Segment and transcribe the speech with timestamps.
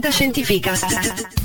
[0.00, 1.39] Fantascientificast.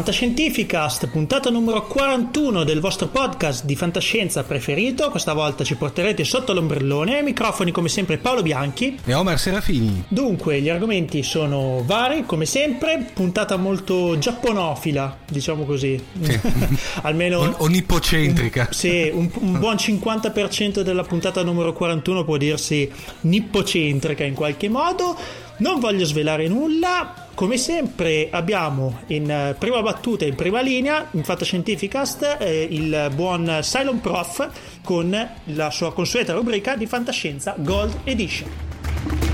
[0.00, 5.10] Fantascientificast, puntata numero 41 del vostro podcast di fantascienza preferito.
[5.10, 7.16] Questa volta ci porterete sotto l'ombrellone.
[7.16, 10.04] Ai microfoni, come sempre, Paolo Bianchi e Omar Serafini.
[10.08, 13.10] Dunque, gli argomenti sono vari, come sempre.
[13.12, 16.02] Puntata molto giapponofila, diciamo così.
[16.18, 16.40] Sì.
[17.02, 17.40] Almeno.
[17.40, 18.68] On- onipocentrica.
[18.68, 22.90] Un, sì, un, un buon 50% della puntata numero 41 può dirsi
[23.20, 25.14] nippocentrica in qualche modo.
[25.60, 31.22] Non voglio svelare nulla, come sempre abbiamo in eh, prima battuta, in prima linea, in
[31.22, 34.48] Fantascientificast, eh, il buon Cylon Prof
[34.82, 39.29] con la sua consueta rubrica di fantascienza Gold Edition.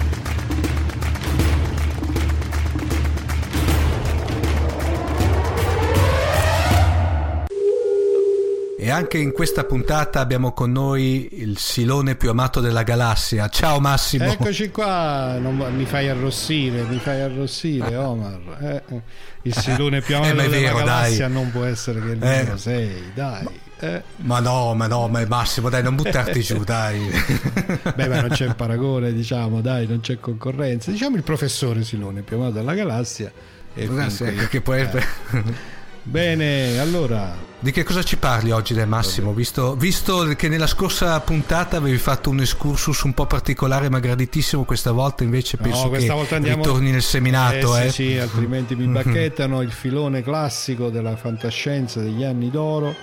[8.86, 13.48] E anche in questa puntata abbiamo con noi il silone più amato della galassia.
[13.48, 14.26] Ciao Massimo.
[14.26, 18.38] Eccoci qua, non, mi fai arrossire, mi fai arrossire Omar.
[18.60, 19.02] Eh, eh.
[19.42, 21.34] il silone più amato eh, della vero, galassia dai.
[21.34, 22.36] non può essere che il eh.
[22.38, 23.48] numero 6, dai.
[23.80, 24.02] Eh.
[24.18, 27.10] Ma no, ma no, ma Massimo, dai, non buttarti giù, dai.
[27.92, 30.92] Beh, ma non c'è paragone, diciamo, dai, non c'è concorrenza.
[30.92, 33.32] Diciamo il professore Silone più amato della galassia.
[33.74, 34.82] E Grazie, che poi...
[34.82, 35.74] Eh.
[36.08, 37.34] Bene, allora.
[37.58, 39.32] Di che cosa ci parli oggi del Massimo?
[39.32, 44.62] Visto, visto, che nella scorsa puntata avevi fatto un excursus un po' particolare ma graditissimo,
[44.62, 46.62] questa volta invece penso no, che volta andiamo...
[46.62, 47.76] ritorni nel seminato.
[47.76, 47.90] Eh, eh.
[47.90, 52.94] Sì, sì, altrimenti mi bacchettano il filone classico della fantascienza degli anni d'oro,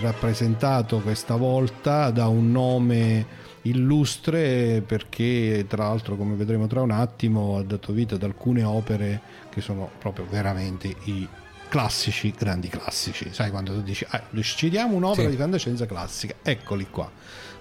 [0.00, 7.56] rappresentato questa volta da un nome illustre perché tra l'altro come vedremo tra un attimo
[7.56, 11.26] ha dato vita ad alcune opere che sono proprio veramente i
[11.74, 13.30] classici, grandi classici.
[13.32, 15.34] Sai quando tu dici, ah, citiamo un'opera sì.
[15.34, 17.10] di fantascienza classica, eccoli qua.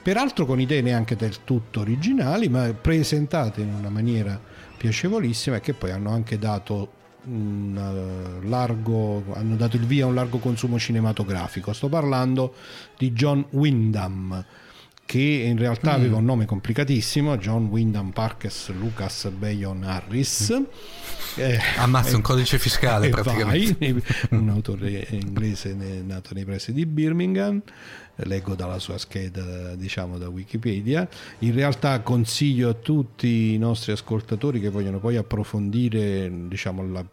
[0.03, 4.39] Peraltro con idee neanche del tutto originali, ma presentate in una maniera
[4.77, 10.09] piacevolissima e che poi hanno anche dato un uh, largo, hanno dato il via a
[10.09, 11.73] un largo consumo cinematografico.
[11.73, 12.53] Sto parlando
[12.95, 14.45] di John Wyndham
[15.05, 15.95] che in realtà mm.
[15.95, 20.53] aveva un nome complicatissimo, John Wyndham Parkes Lucas Bayon Harris.
[20.57, 20.63] Mm.
[21.35, 23.75] Eh, Ammazza un codice fiscale praticamente.
[23.93, 27.61] Vai, un autore inglese nato nei pressi di Birmingham
[28.17, 31.07] leggo dalla sua scheda diciamo da Wikipedia
[31.39, 37.03] in realtà consiglio a tutti i nostri ascoltatori che vogliono poi approfondire diciamo la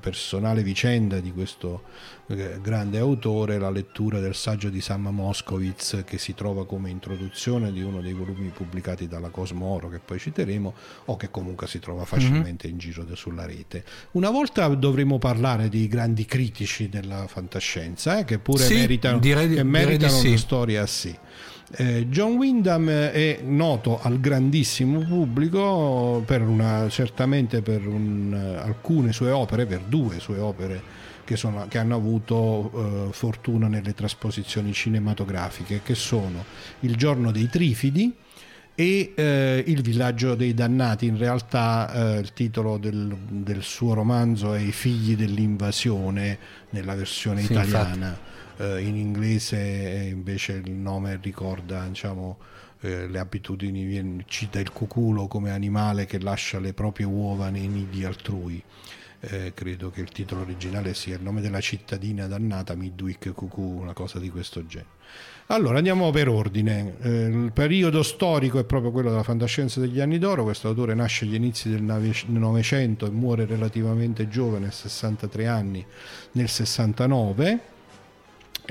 [0.00, 1.82] personale vicenda di questo
[2.28, 7.72] eh, grande autore, la lettura del saggio di Sam Moskowitz che si trova come introduzione
[7.72, 10.74] di uno dei volumi pubblicati dalla Cosmoro che poi citeremo
[11.06, 12.76] o che comunque si trova facilmente mm-hmm.
[12.76, 13.84] in giro sulla rete.
[14.12, 19.48] Una volta dovremo parlare di grandi critici della fantascienza eh, che pure sì, meritano, direi,
[19.48, 20.28] che meritano direi sì.
[20.28, 21.18] una storia a sé.
[21.70, 29.30] Eh, John Wyndham è noto al grandissimo pubblico per una, certamente per un, alcune sue
[29.30, 30.82] opere, per due sue opere
[31.24, 36.42] che, sono, che hanno avuto eh, fortuna nelle trasposizioni cinematografiche, che sono
[36.80, 38.14] Il giorno dei Trifidi
[38.74, 41.04] e eh, Il villaggio dei dannati.
[41.04, 46.38] In realtà eh, il titolo del, del, suo romanzo è I figli dell'invasione
[46.70, 48.08] nella versione sì, italiana.
[48.08, 48.27] Infatti
[48.58, 52.38] eh, in inglese invece il nome ricorda diciamo,
[52.80, 58.04] eh, le abitudini, cita il cuculo come animale che lascia le proprie uova nei nidi
[58.04, 58.62] altrui.
[59.20, 63.92] Eh, credo che il titolo originale sia il nome della cittadina dannata Midwick Cucù, una
[63.92, 64.96] cosa di questo genere.
[65.46, 66.94] Allora andiamo per ordine.
[67.00, 70.44] Eh, il periodo storico è proprio quello della fantascienza degli anni d'oro.
[70.44, 75.84] Questo autore nasce agli inizi del Novecento e muore relativamente giovane, 63 anni,
[76.32, 77.76] nel 69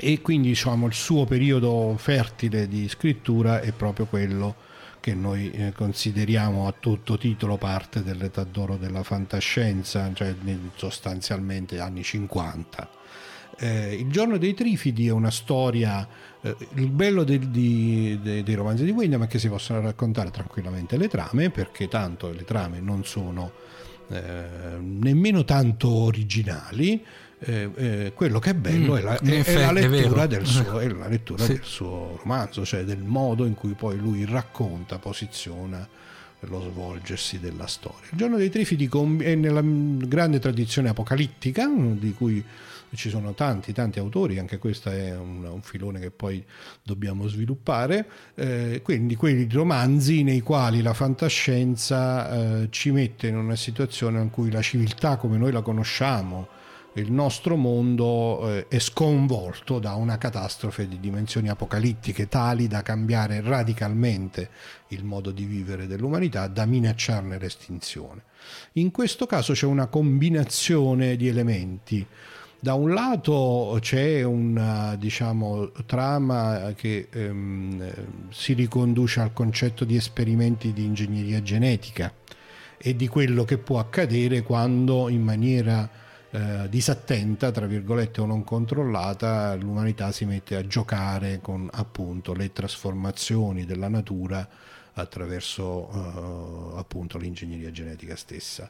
[0.00, 4.54] e quindi diciamo, il suo periodo fertile di scrittura è proprio quello
[5.00, 10.34] che noi eh, consideriamo a tutto titolo parte dell'età d'oro della fantascienza, cioè
[10.76, 12.90] sostanzialmente anni 50.
[13.58, 16.06] Eh, il giorno dei trifidi è una storia,
[16.42, 20.30] eh, il bello de, di, de, dei romanzi di Wyndham è che si possono raccontare
[20.30, 23.50] tranquillamente le trame, perché tanto le trame non sono
[24.08, 24.20] eh,
[24.80, 27.04] nemmeno tanto originali,
[27.40, 30.80] eh, eh, quello che è bello mm, è, la, è, è, la lettura, del suo,
[30.80, 31.52] è la lettura sì.
[31.52, 35.86] del suo romanzo, cioè del modo in cui poi lui racconta, posiziona
[36.40, 38.08] lo svolgersi della storia.
[38.10, 38.88] Il giorno dei Trifidi
[39.20, 42.44] è nella grande tradizione apocalittica, di cui
[42.94, 46.44] ci sono tanti, tanti autori, anche questo è un, un filone che poi
[46.82, 53.56] dobbiamo sviluppare, eh, quindi quei romanzi nei quali la fantascienza eh, ci mette in una
[53.56, 56.48] situazione in cui la civiltà come noi la conosciamo,
[56.94, 63.40] il nostro mondo eh, è sconvolto da una catastrofe di dimensioni apocalittiche tali da cambiare
[63.40, 64.50] radicalmente
[64.88, 68.22] il modo di vivere dell'umanità, da minacciarne l'estinzione.
[68.74, 72.04] In questo caso c'è una combinazione di elementi
[72.60, 77.92] da un lato c'è una diciamo, trama che ehm,
[78.30, 82.12] si riconduce al concetto di esperimenti di ingegneria genetica
[82.76, 85.88] e di quello che può accadere quando in maniera
[86.30, 92.52] eh, disattenta, tra virgolette o non controllata, l'umanità si mette a giocare con appunto le
[92.52, 94.46] trasformazioni della natura
[94.94, 98.68] attraverso uh, appunto l'ingegneria genetica stessa.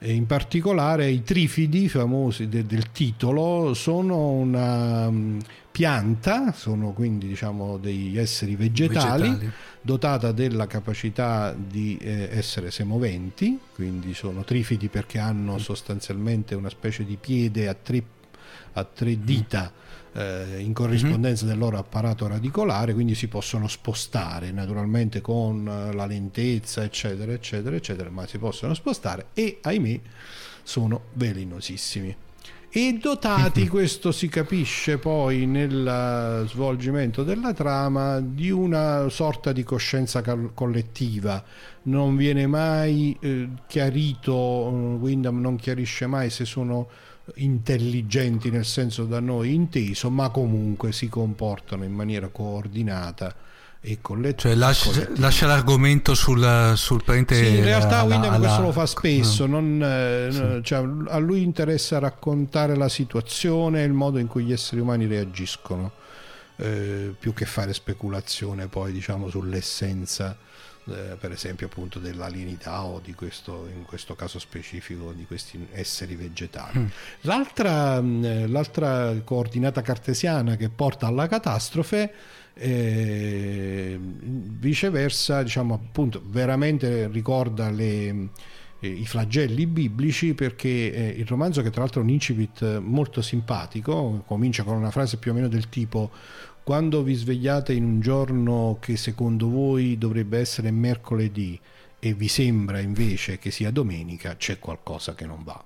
[0.00, 5.40] E in particolare i trifidi famosi de- del titolo sono una um,
[5.72, 9.52] pianta, sono quindi diciamo degli esseri vegetali, vegetali.
[9.80, 15.58] dotata della capacità di eh, essere semoventi, quindi sono trifidi perché hanno mm.
[15.58, 18.02] sostanzialmente una specie di piede a tre,
[18.74, 19.72] a tre dita.
[19.74, 21.52] Mm eh, in corrispondenza mm-hmm.
[21.52, 27.76] del loro apparato radicolare, quindi si possono spostare naturalmente con eh, la lentezza, eccetera, eccetera,
[27.76, 30.00] eccetera, ma si possono spostare e ahimè
[30.62, 32.14] sono velenosissimi.
[32.70, 40.22] E dotati, questo si capisce poi nel svolgimento della trama, di una sorta di coscienza
[40.52, 41.42] collettiva.
[41.84, 46.88] Non viene mai eh, chiarito, Windham non chiarisce mai se sono
[47.36, 53.34] intelligenti nel senso da noi inteso, ma comunque si comportano in maniera coordinata
[53.80, 54.50] e collettiva.
[54.50, 57.34] Cioè lascia, lascia l'argomento sul, sul prente.
[57.34, 58.38] Sì, in realtà alla, Windham alla...
[58.38, 60.60] questo lo fa spesso, non, eh, sì.
[60.62, 60.78] cioè,
[61.08, 65.92] a lui interessa raccontare la situazione e il modo in cui gli esseri umani reagiscono,
[66.56, 70.36] eh, più che fare speculazione poi diciamo sull'essenza
[70.90, 76.14] eh, per esempio appunto dell'alienità o di questo, in questo caso specifico di questi esseri
[76.14, 76.78] vegetali.
[76.78, 76.86] Mm.
[77.22, 82.12] L'altra, mm, eh, l'altra, coordinata cartesiana che porta alla catastrofe
[82.54, 88.30] eh, viceversa diciamo appunto veramente ricorda le
[88.80, 93.22] eh, i flagelli biblici perché eh, il romanzo che tra l'altro è un incipit molto
[93.22, 96.10] simpatico comincia con una frase più o meno del tipo
[96.68, 101.58] quando vi svegliate in un giorno che secondo voi dovrebbe essere mercoledì
[101.98, 105.64] e vi sembra invece che sia domenica, c'è qualcosa che non va.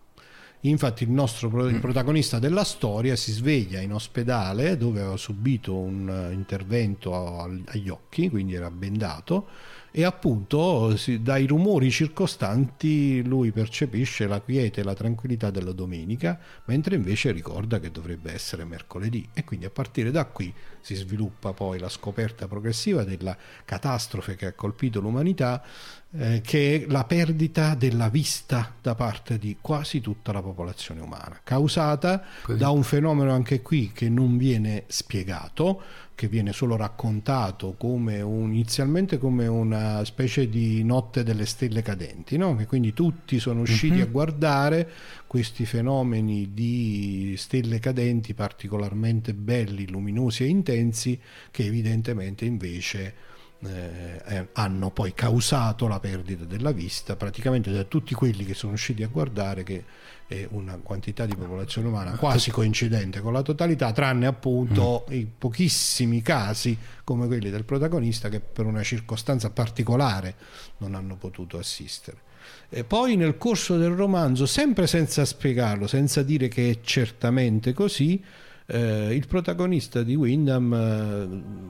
[0.60, 1.80] Infatti il nostro il mm.
[1.80, 8.54] protagonista della storia si sveglia in ospedale dove aveva subito un intervento agli occhi, quindi
[8.54, 9.48] era bendato
[9.94, 16.96] e appunto dai rumori circostanti lui percepisce la quiete e la tranquillità della domenica, mentre
[16.96, 19.28] invece ricorda che dovrebbe essere mercoledì.
[19.34, 23.36] E quindi a partire da qui si sviluppa poi la scoperta progressiva della
[23.66, 25.62] catastrofe che ha colpito l'umanità
[26.14, 31.40] eh, che è la perdita della vista da parte di quasi tutta la popolazione umana,
[31.42, 32.58] causata Così.
[32.58, 35.80] da un fenomeno anche qui che non viene spiegato,
[36.14, 42.36] che viene solo raccontato come un, inizialmente come una specie di notte delle stelle cadenti,
[42.36, 42.54] no?
[42.56, 44.02] che quindi tutti sono usciti uh-huh.
[44.02, 44.90] a guardare
[45.26, 51.18] questi fenomeni di stelle cadenti particolarmente belli, luminosi e intensi,
[51.50, 53.30] che evidentemente invece
[53.64, 58.72] eh, eh, hanno poi causato la perdita della vista praticamente da tutti quelli che sono
[58.72, 59.84] usciti a guardare che
[60.26, 65.12] è una quantità di popolazione umana quasi coincidente con la totalità tranne appunto mm.
[65.14, 70.34] i pochissimi casi come quelli del protagonista che per una circostanza particolare
[70.78, 72.30] non hanno potuto assistere
[72.68, 78.20] e poi nel corso del romanzo sempre senza spiegarlo senza dire che è certamente così
[78.72, 80.72] eh, il protagonista di Wyndham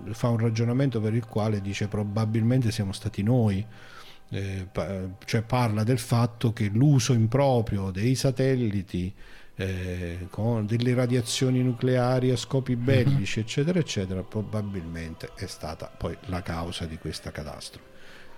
[0.06, 3.64] eh, fa un ragionamento per il quale dice probabilmente siamo stati noi.
[4.30, 9.12] Eh, pa- cioè parla del fatto che l'uso improprio dei satelliti
[9.56, 12.84] eh, con delle radiazioni nucleari a scopi mhm.
[12.84, 17.90] bellici eccetera eccetera probabilmente è stata poi la causa di questa catastrofe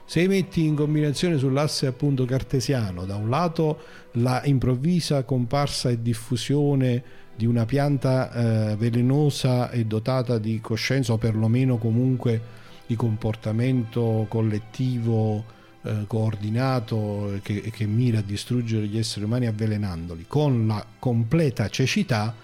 [0.05, 3.79] se metti in combinazione sull'asse appunto cartesiano da un lato
[4.15, 7.03] la improvvisa comparsa e diffusione
[7.37, 15.45] di una pianta eh, velenosa e dotata di coscienza o perlomeno comunque di comportamento collettivo
[15.83, 22.35] eh, coordinato che, che, mira a distruggere gli esseri umani avvelenandoli con la completa cecità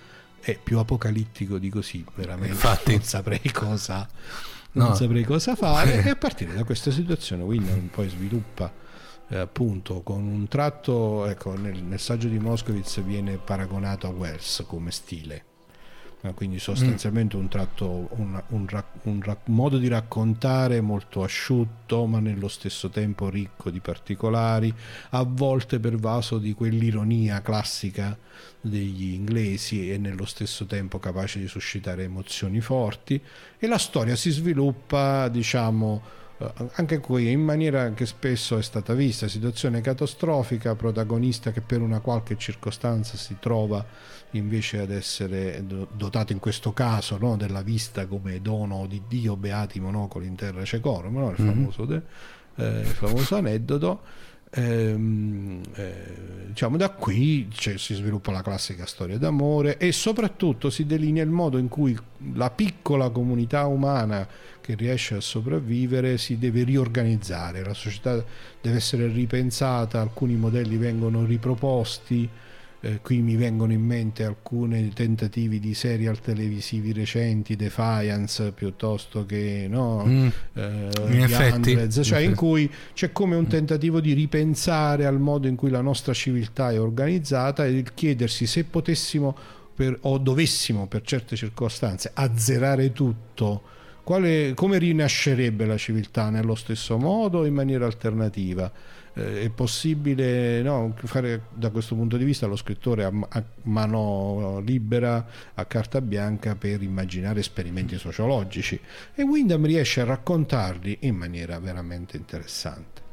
[0.41, 2.93] è più apocalittico di così veramente Infatti.
[2.93, 4.09] non saprei cosa
[4.73, 4.95] non no.
[4.95, 6.03] saprei cosa fare.
[6.05, 8.73] e a partire da questa situazione Windham poi sviluppa
[9.31, 14.65] eh, appunto con un tratto, ecco, nel, nel saggio di Moskowitz viene paragonato a Wells
[14.67, 15.45] come stile
[16.35, 22.91] quindi sostanzialmente un tratto, un, un, un, modo di raccontare molto asciutto ma nello stesso
[22.91, 24.73] tempo ricco di particolari,
[25.11, 28.17] a volte pervaso di quell'ironia classica
[28.61, 33.21] degli inglesi e nello stesso tempo capace di suscitare emozioni forti.
[33.59, 36.19] E la storia si sviluppa diciamo
[36.75, 42.01] anche qui in maniera che spesso è stata vista, situazione catastrofica, protagonista che per una
[42.01, 43.85] qualche circostanza si trova
[44.33, 49.81] invece ad essere dotato in questo caso no, della vista come dono di Dio, beati
[49.81, 51.31] monocoli in terra cecorum, no?
[51.31, 51.47] il, mhm.
[51.47, 52.03] famoso de,
[52.57, 54.01] eh, il famoso aneddoto.
[54.53, 60.87] Ehm, eh, diciamo da qui cioè, si sviluppa la classica storia d'amore e soprattutto si
[60.87, 61.97] delinea il modo in cui
[62.35, 64.27] la piccola comunità umana
[64.61, 68.25] che riesce a sopravvivere si deve riorganizzare, la società
[68.61, 72.29] deve essere ripensata, alcuni modelli vengono riproposti
[72.83, 79.67] eh, qui mi vengono in mente alcuni tentativi di serial televisivi recenti, Defiance piuttosto che
[79.69, 80.29] no, mm.
[80.55, 85.47] eh, in effetti, Andrez, cioè in cui c'è come un tentativo di ripensare al modo
[85.47, 89.37] in cui la nostra civiltà è organizzata e chiedersi se potessimo
[89.75, 93.63] per, o dovessimo per certe circostanze azzerare tutto.
[94.03, 98.73] Quale, come rinascerebbe la civiltà nello stesso modo o in maniera alternativa?
[99.15, 104.61] Eh, è possibile no, fare da questo punto di vista lo scrittore a, a, mano
[104.65, 108.79] libera, a carta bianca per immaginare esperimenti sociologici
[109.15, 113.09] e Wyndham riesce a raccontarli in maniera veramente interessante.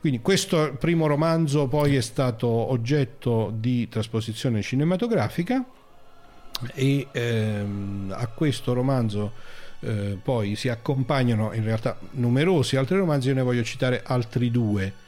[0.00, 5.64] Quindi questo primo romanzo poi è stato oggetto di trasposizione cinematografica
[6.72, 9.32] e ehm, a questo romanzo
[9.80, 15.06] eh, poi si accompagnano in realtà numerosi altri romanzi, io ne voglio citare altri due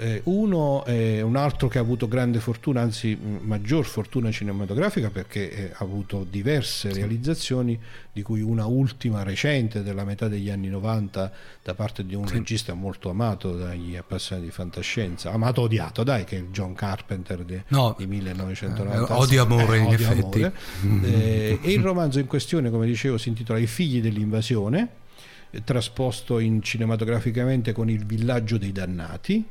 [0.00, 5.50] eh, uno è un altro che ha avuto grande fortuna, anzi maggior fortuna cinematografica perché
[5.50, 6.98] eh, ha avuto diverse sì.
[7.00, 7.76] realizzazioni,
[8.12, 11.32] di cui una ultima recente della metà degli anni 90
[11.64, 12.34] da parte di un sì.
[12.34, 17.60] regista molto amato dagli appassionati di fantascienza, amato odiato, dai, che è John Carpenter di,
[17.68, 19.14] no, di 1990.
[19.14, 20.42] Eh, odio amore, eh, in odio effetti.
[20.42, 20.52] Amore.
[21.08, 24.88] Eh, e il romanzo in questione, come dicevo, si intitola I figli dell'invasione,
[25.50, 29.44] eh, trasposto in cinematograficamente con Il villaggio dei dannati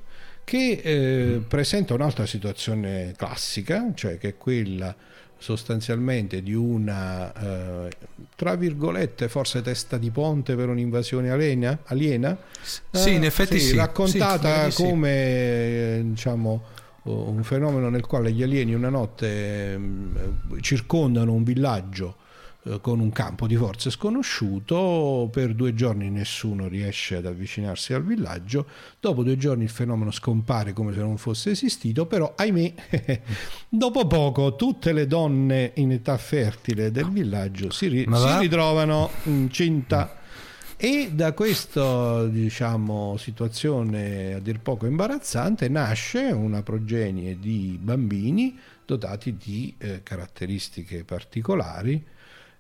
[0.48, 4.96] che eh, presenta un'altra situazione classica, cioè che è quella
[5.38, 7.89] sostanzialmente di una, eh,
[8.34, 11.80] tra virgolette, forse testa di ponte per un'invasione aliena?
[11.88, 12.38] aliena?
[12.62, 13.75] Sì, in eh, effetti sì, sì.
[13.75, 16.63] Raccontata sì, come, eh, diciamo,
[17.04, 20.16] un fenomeno nel quale gli alieni una notte mm,
[20.62, 22.16] circondano un villaggio
[22.68, 28.04] eh, con un campo di forze sconosciuto, per due giorni nessuno riesce ad avvicinarsi al
[28.04, 28.66] villaggio,
[29.00, 32.74] dopo due giorni il fenomeno scompare come se non fosse esistito, però ahimè,
[33.70, 40.16] dopo poco tutte le donne in età fertile del villaggio si, ri- si ritrovano incinta.
[40.80, 48.56] E da questa diciamo, situazione a dir poco imbarazzante nasce una progenie di bambini
[48.86, 52.16] dotati di eh, caratteristiche particolari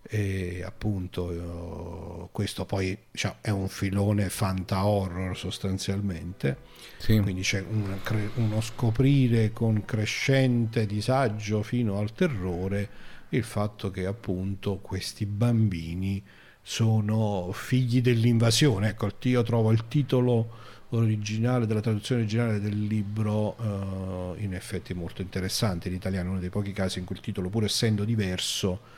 [0.09, 6.57] e appunto questo poi diciamo, è un filone fanta horror sostanzialmente
[6.97, 7.19] sì.
[7.19, 7.97] quindi c'è un,
[8.35, 12.89] uno scoprire con crescente disagio fino al terrore
[13.29, 16.23] il fatto che appunto questi bambini
[16.61, 24.35] sono figli dell'invasione ecco io trovo il titolo originale della traduzione originale del libro uh,
[24.41, 27.65] in effetti molto interessante in italiano uno dei pochi casi in cui il titolo pur
[27.65, 28.95] essendo diverso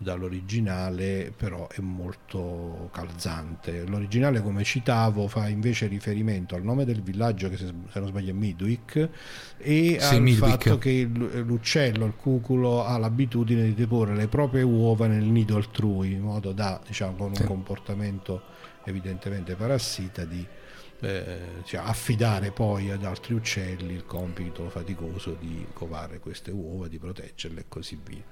[0.00, 7.48] dall'originale però è molto calzante l'originale come citavo fa invece riferimento al nome del villaggio
[7.48, 9.08] che se, non sbaglio è Midwick
[9.58, 10.46] e sì, al Midwick.
[10.46, 16.12] fatto che l'uccello, il cuculo ha l'abitudine di deporre le proprie uova nel nido altrui
[16.12, 17.44] in modo da diciamo con un sì.
[17.44, 18.42] comportamento
[18.84, 20.46] evidentemente parassita di
[21.00, 26.98] eh, cioè affidare poi ad altri uccelli il compito faticoso di covare queste uova, di
[26.98, 28.22] proteggerle e così via.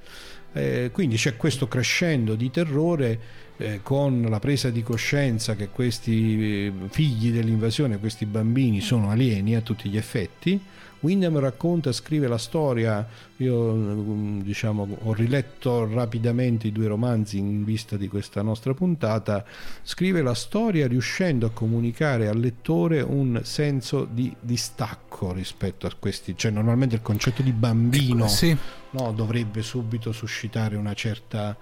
[0.52, 3.20] Eh, quindi c'è questo crescendo di terrore
[3.58, 9.54] eh, con la presa di coscienza che questi eh, figli dell'invasione, questi bambini sono alieni
[9.54, 10.61] a tutti gli effetti
[11.06, 17.62] Windham racconta, scrive la storia, io mm, diciamo, ho riletto rapidamente i due romanzi in
[17.64, 19.44] vista di questa nostra puntata,
[19.82, 26.36] scrive la storia riuscendo a comunicare al lettore un senso di distacco rispetto a questi,
[26.36, 28.56] cioè normalmente il concetto di bambino sì.
[28.90, 31.56] no, dovrebbe subito suscitare una certa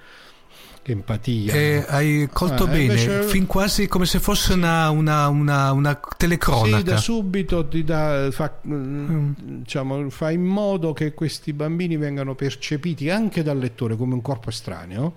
[0.92, 1.52] empatia.
[1.52, 3.22] E hai colto ah, bene, invece...
[3.22, 6.76] fin quasi come se fosse una, una, una, una telecronaca.
[6.76, 9.32] Sì, da subito ti dà, fa, mm.
[9.36, 14.50] diciamo, fa in modo che questi bambini vengano percepiti anche dal lettore come un corpo
[14.50, 15.16] estraneo,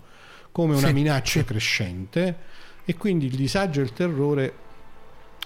[0.51, 1.45] come una sì, minaccia sì.
[1.45, 2.37] crescente
[2.85, 4.53] e quindi il disagio e il terrore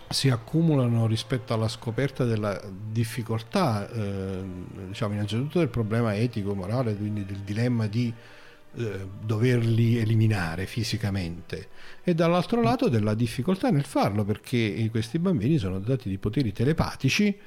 [0.09, 4.43] si accumulano rispetto alla scoperta della difficoltà, eh,
[4.87, 8.13] diciamo innanzitutto del problema etico, morale, quindi del dilemma di
[8.75, 11.67] eh, doverli eliminare fisicamente
[12.03, 17.37] e dall'altro lato della difficoltà nel farlo perché questi bambini sono dotati di poteri telepatici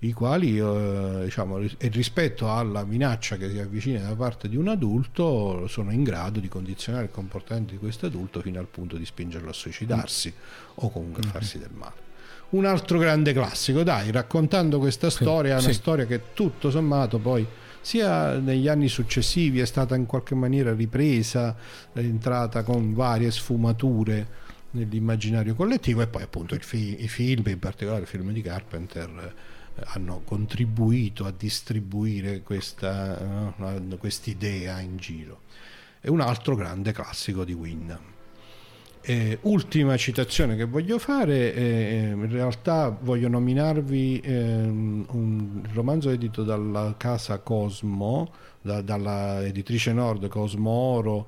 [0.00, 5.66] i quali eh, diciamo, rispetto alla minaccia che si avvicina da parte di un adulto
[5.68, 9.48] sono in grado di condizionare il comportamento di questo adulto fino al punto di spingerlo
[9.48, 10.70] a suicidarsi mm.
[10.74, 12.02] o comunque a farsi del male
[12.50, 15.80] un altro grande classico dai raccontando questa storia sì, una sì.
[15.80, 17.46] storia che tutto sommato poi
[17.84, 21.54] sia negli anni successivi è stata in qualche maniera ripresa,
[21.92, 24.26] è entrata con varie sfumature
[24.70, 29.34] nell'immaginario collettivo e poi appunto fi- i film, in particolare il film di Carpenter,
[29.76, 35.42] eh, hanno contribuito a distribuire questa uh, idea in giro.
[36.00, 38.13] È un altro grande classico di Wyndham.
[39.06, 46.42] Eh, ultima citazione che voglio fare, eh, in realtà voglio nominarvi eh, un romanzo edito
[46.42, 48.32] dalla casa Cosmo,
[48.62, 51.26] da, dalla editrice Nord Cosmo Oro,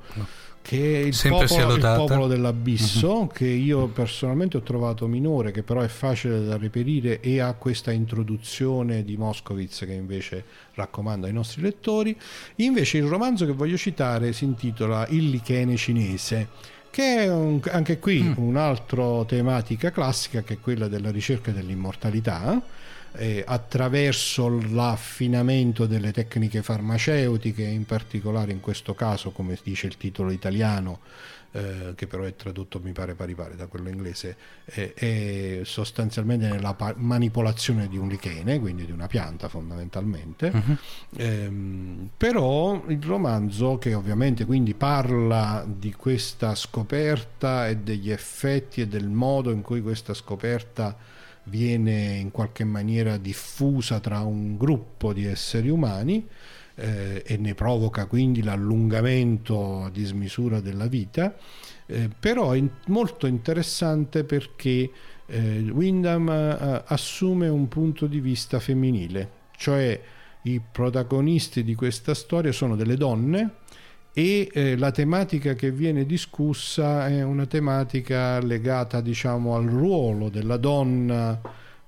[0.62, 3.26] che è il, popolo, il popolo, dell'abisso, uh-huh.
[3.26, 7.92] che io personalmente ho trovato minore, che però è facile da reperire e ha questa
[7.92, 12.16] introduzione di Moscovitz che invece raccomando ai nostri lettori.
[12.56, 17.98] Invece il romanzo che voglio citare si intitola Il lichene cinese che è un, anche
[17.98, 18.32] qui mm.
[18.36, 22.58] un'altra tematica classica che è quella della ricerca dell'immortalità
[23.12, 30.30] eh, attraverso l'affinamento delle tecniche farmaceutiche in particolare in questo caso come dice il titolo
[30.30, 31.00] italiano
[31.52, 34.36] eh, che però è tradotto mi pare pari pari da quello inglese,
[34.66, 40.76] eh, è sostanzialmente nella pa- manipolazione di un lichene, quindi di una pianta fondamentalmente, uh-huh.
[41.16, 48.88] ehm, però il romanzo che ovviamente quindi parla di questa scoperta e degli effetti e
[48.88, 50.96] del modo in cui questa scoperta
[51.44, 56.26] viene in qualche maniera diffusa tra un gruppo di esseri umani,
[56.76, 61.34] eh, e ne provoca quindi l'allungamento a dismisura della vita,
[61.86, 64.90] eh, però è molto interessante perché
[65.26, 70.00] eh, Wyndham eh, assume un punto di vista femminile, cioè
[70.42, 73.50] i protagonisti di questa storia sono delle donne
[74.12, 80.56] e eh, la tematica che viene discussa è una tematica legata diciamo al ruolo della
[80.56, 81.38] donna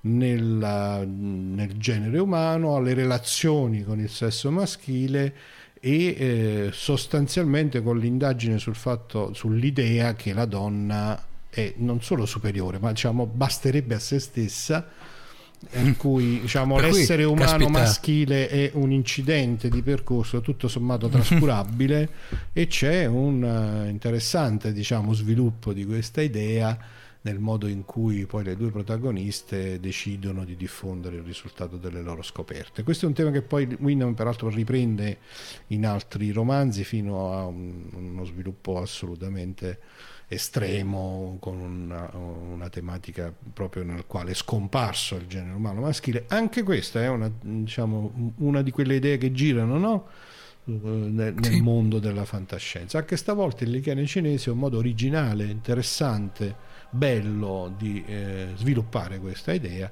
[0.03, 5.35] nella, nel genere umano, alle relazioni con il sesso maschile
[5.81, 12.79] e eh, sostanzialmente con l'indagine sul fatto, sull'idea che la donna è non solo superiore,
[12.79, 14.87] ma diciamo basterebbe a se stessa
[15.75, 17.69] in cui diciamo, l'essere cui, umano caspita.
[17.71, 22.09] maschile è un incidente di percorso tutto sommato trascurabile
[22.53, 26.79] e c'è un uh, interessante diciamo, sviluppo di questa idea
[27.23, 32.23] nel modo in cui poi le due protagoniste decidono di diffondere il risultato delle loro
[32.23, 32.83] scoperte.
[32.83, 35.19] Questo è un tema che poi Wyndham peraltro riprende
[35.69, 39.81] in altri romanzi fino a un, uno sviluppo assolutamente
[40.31, 46.27] estremo con una, una, tematica proprio nel quale è scomparso il genere umano maschile.
[46.29, 50.07] Anche questa è una, diciamo, una di quelle idee che girano, no?
[50.65, 51.61] nel, sì.
[51.61, 52.99] mondo della fantascienza.
[52.99, 56.55] Anche stavolta il lichene cinese è un modo originale, interessante,
[56.91, 59.91] bello di eh, sviluppare questa idea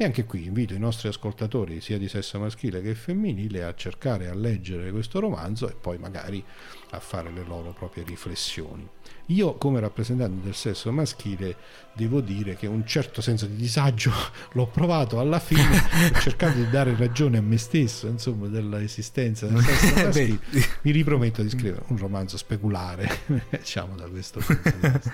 [0.00, 4.28] e anche qui invito i nostri ascoltatori sia di sesso maschile che femminile a cercare
[4.28, 6.42] a leggere questo romanzo e poi magari
[6.90, 8.88] a fare le loro proprie riflessioni.
[9.26, 11.56] Io come rappresentante del sesso maschile
[11.94, 14.12] devo dire che un certo senso di disagio
[14.54, 15.82] l'ho provato alla fine
[16.20, 20.38] cercando di dare ragione a me stesso insomma dell'esistenza del sesso maschile.
[20.82, 23.18] Mi riprometto di scrivere un romanzo speculare
[23.50, 25.12] diciamo da questo punto di vista.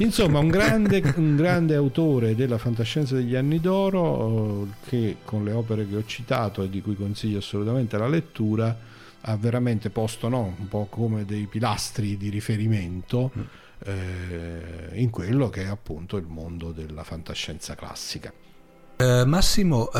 [0.00, 5.88] Insomma, un grande, un grande, autore della fantascienza degli anni d'oro che con le opere
[5.88, 8.76] che ho citato e di cui consiglio assolutamente la lettura
[9.20, 13.42] ha veramente posto no, un po' come dei pilastri di riferimento mm.
[13.86, 18.32] eh, in quello che è appunto il mondo della fantascienza classica.
[18.98, 19.98] Uh, Massimo, uh,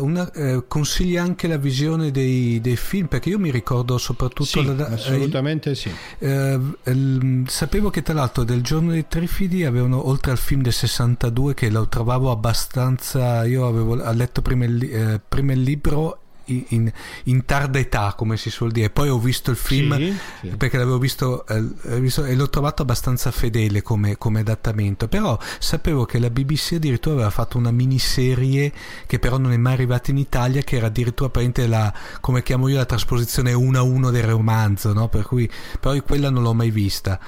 [0.00, 3.06] una, uh, consigli anche la visione dei, dei, film?
[3.08, 5.92] Perché io mi ricordo soprattutto sì, la, assolutamente sì.
[6.20, 11.54] Il, sapevo che tra l'altro del giorno dei Trifidi avevano oltre al film del 62
[11.54, 16.20] che lo trovavo abbastanza io avevo letto prima il, prima il libro
[16.68, 16.90] in,
[17.24, 18.90] in, tarda età, come si suol dire.
[18.90, 20.48] Poi ho visto il film sì, sì.
[20.56, 21.62] perché l'avevo visto, eh,
[22.00, 25.08] visto, e l'ho trovato abbastanza fedele come, come, adattamento.
[25.08, 28.72] Però sapevo che la BBC addirittura aveva fatto una miniserie
[29.06, 31.30] che però non è mai arrivata in Italia, che era addirittura
[31.66, 35.08] la, come chiamo io, la trasposizione 1 a 1 del romanzo, no?
[35.08, 37.18] Per cui però quella non l'ho mai vista.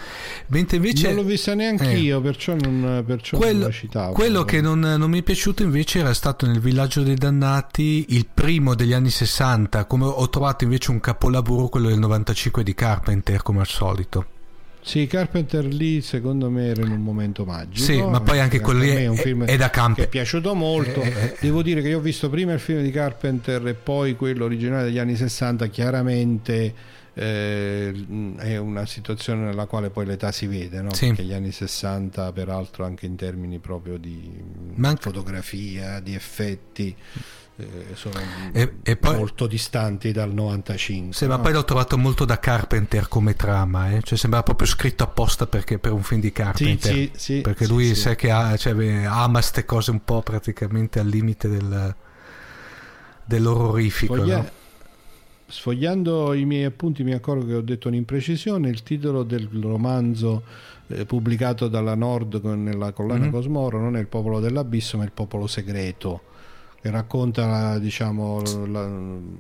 [0.48, 4.12] Mentre invece, non l'ho vista neanche eh, io, perciò non, perciò quello, non la citavo.
[4.12, 8.26] Quello che non, non mi è piaciuto invece era stato nel Villaggio dei Dannati il
[8.32, 13.42] primo degli anni 60, come ho trovato invece un capolavoro, quello del 95 di Carpenter,
[13.42, 14.38] come al solito.
[14.82, 17.84] Sì, Carpenter lì secondo me era in un momento magico.
[17.84, 20.00] Sì, ma poi anche quello lì è, un film è da campo.
[20.00, 21.02] Che è piaciuto molto.
[21.02, 23.74] Eh, eh, eh, Devo dire che io ho visto prima il film di Carpenter e
[23.74, 26.74] poi quello originale degli anni 60, chiaramente
[27.12, 28.06] eh,
[28.38, 30.94] è una situazione nella quale poi l'età si vede, no?
[30.94, 31.08] sì.
[31.08, 34.32] perché gli anni 60 peraltro anche in termini proprio di
[34.76, 35.02] Manca...
[35.02, 36.96] fotografia, di effetti
[37.60, 38.14] eh, sono
[38.52, 41.14] e, e poi, molto distanti dal 95.
[41.14, 41.36] Sì, no?
[41.36, 44.00] ma poi l'ho trovato molto da Carpenter come trama, eh?
[44.02, 47.94] cioè sembrava proprio scritto apposta perché, per un film di Carpenter, sì, sì, perché lui
[47.94, 51.94] sa che ha, cioè, ama queste cose un po' praticamente al limite del,
[53.24, 54.16] dell'orrorifico.
[54.16, 54.36] Foglia...
[54.36, 54.50] No?
[55.46, 60.44] Sfogliando i miei appunti mi accorgo che ho detto un'imprecisione, il titolo del romanzo
[60.86, 63.30] eh, pubblicato dalla Nord nella collana mm-hmm.
[63.30, 66.22] Cosmoro non è il popolo dell'abisso ma il popolo segreto
[66.80, 68.88] che racconta diciamo la,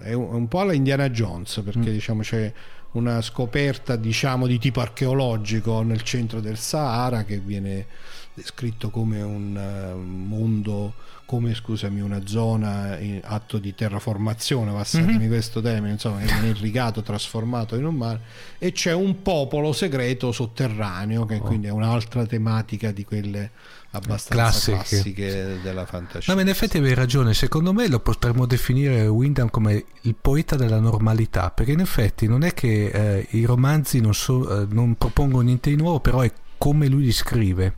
[0.02, 1.92] è, un, po' alla Indiana Jones perché mm.
[1.92, 2.52] diciamo c'è
[2.92, 7.86] una scoperta diciamo di tipo archeologico nel centro del Sahara che viene
[8.34, 10.94] descritto come un mondo
[11.30, 15.28] come scusami una zona in atto di terraformazione passatemi mm-hmm.
[15.28, 18.20] questo termine insomma è irrigato trasformato in un mare
[18.58, 21.40] e c'è un popolo segreto sotterraneo che oh.
[21.40, 23.50] quindi è un'altra tematica di quelle
[23.92, 26.30] abbastanza classiche, classiche della fantascienza.
[26.30, 30.56] No, ma in effetti avevi ragione, secondo me lo potremmo definire Wyndham come il poeta
[30.56, 34.94] della normalità, perché in effetti non è che eh, i romanzi non, so, eh, non
[34.96, 37.74] propongono niente di nuovo, però è come lui li scrive.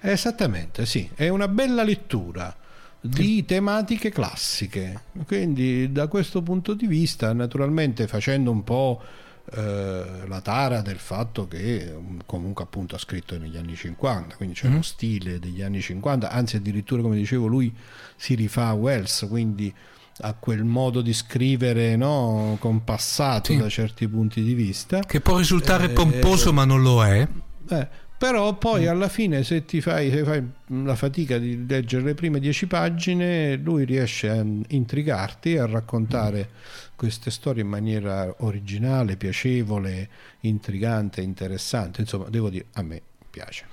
[0.00, 2.54] Esattamente, sì, è una bella lettura
[3.00, 5.02] di tematiche classiche.
[5.26, 9.02] Quindi da questo punto di vista, naturalmente facendo un po'
[9.50, 14.54] Eh, la tara del fatto che mm, comunque appunto ha scritto negli anni 50, quindi
[14.54, 14.74] c'è mm-hmm.
[14.74, 17.74] uno stile degli anni 50, anzi addirittura come dicevo lui
[18.16, 19.74] si rifà a Wells, quindi
[20.20, 23.58] a quel modo di scrivere no, compassato sì.
[23.58, 25.00] da certi punti di vista.
[25.00, 27.26] Che può risultare eh, pomposo eh, ma non lo è.
[27.70, 28.88] Eh, però poi mm.
[28.88, 30.42] alla fine se ti fai, se fai,
[30.84, 36.87] la fatica di leggere le prime dieci pagine, lui riesce a intrigarti, a raccontare mm.
[36.98, 40.08] Queste storie in maniera originale, piacevole,
[40.40, 42.00] intrigante, interessante.
[42.00, 43.66] Insomma, devo dire, a me piace.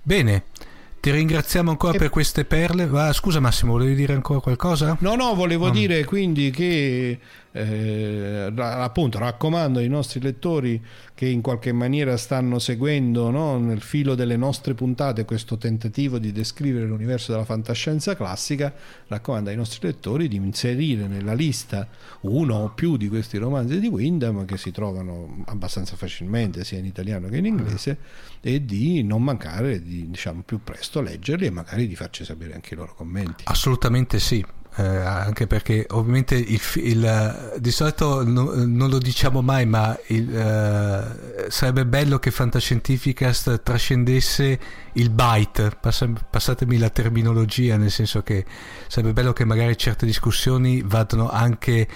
[0.00, 0.44] Bene.
[0.98, 1.98] Ti ringraziamo ancora e...
[1.98, 2.88] per queste perle.
[2.94, 4.96] Ah, scusa Massimo, volevi dire ancora qualcosa?
[5.00, 5.72] No, no, volevo no.
[5.72, 7.18] dire quindi che
[7.52, 10.82] eh, appunto raccomando ai nostri lettori
[11.14, 16.32] che in qualche maniera stanno seguendo no, nel filo delle nostre puntate questo tentativo di
[16.32, 18.72] descrivere l'universo della fantascienza classica,
[19.06, 21.86] raccomando ai nostri lettori di inserire nella lista
[22.22, 26.86] uno o più di questi romanzi di Wyndham che si trovano abbastanza facilmente sia in
[26.86, 27.98] italiano che in inglese
[28.40, 32.74] e di non mancare di diciamo più presto leggerli e magari di farci sapere anche
[32.74, 33.44] i loro commenti.
[33.46, 34.44] Assolutamente sì
[34.76, 40.34] eh, anche perché ovviamente il, il, di solito no, non lo diciamo mai, ma il,
[40.34, 44.60] eh, sarebbe bello che Fantascientificast trascendesse
[44.94, 48.46] il byte, Pass- passatemi la terminologia, nel senso che
[48.86, 51.86] sarebbe bello che magari certe discussioni vadano anche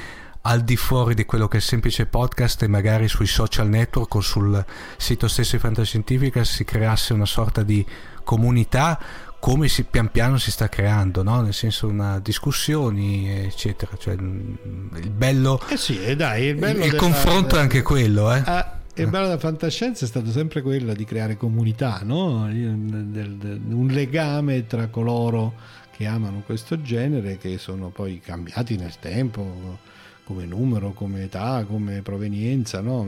[0.42, 4.14] al di fuori di quello che è il semplice podcast e magari sui social network
[4.14, 4.64] o sul
[4.96, 7.84] sito stesso di Fantascientificast si creasse una sorta di
[8.22, 8.98] comunità
[9.38, 11.40] come si, pian piano si sta creando, no?
[11.40, 13.96] nel senso una discussioni, eccetera.
[13.96, 18.32] Cioè, il bello, eh sì, eh dai, il, bello il della, confronto è anche quello.
[18.32, 18.42] Eh?
[18.44, 22.44] Ah, il bello della fantascienza è stato sempre quello di creare comunità, no?
[22.44, 25.54] un legame tra coloro
[25.90, 29.78] che amano questo genere, che sono poi cambiati nel tempo
[30.24, 33.06] come numero, come età, come provenienza, no?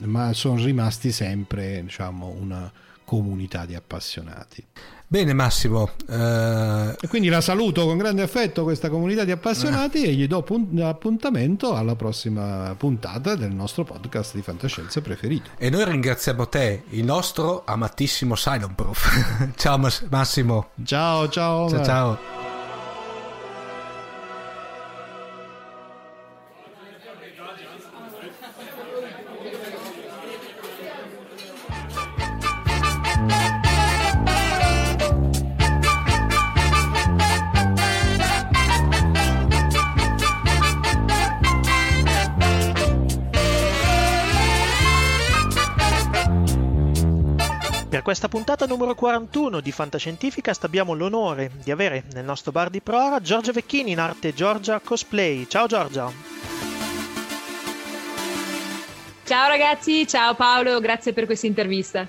[0.00, 2.70] ma sono rimasti sempre diciamo, una
[3.06, 4.62] comunità di appassionati.
[5.08, 5.90] Bene Massimo.
[6.10, 6.96] Eh...
[7.00, 10.08] E quindi la saluto con grande affetto questa comunità di appassionati eh.
[10.08, 10.44] e gli do
[10.82, 15.50] appuntamento alla prossima puntata del nostro podcast di fantascienza preferito.
[15.58, 19.52] E noi ringraziamo te, il nostro amatissimo Silent Proof.
[19.54, 20.70] ciao Massimo.
[20.84, 21.70] Ciao ciao.
[21.70, 22.55] Ciao ciao.
[48.06, 53.20] Questa puntata numero 41 di Fantascientificast abbiamo l'onore di avere nel nostro bar di prora
[53.20, 55.48] Giorgia Vecchini in arte Giorgia Cosplay.
[55.48, 56.08] Ciao Giorgia!
[59.24, 62.06] Ciao ragazzi, ciao Paolo, grazie per questa intervista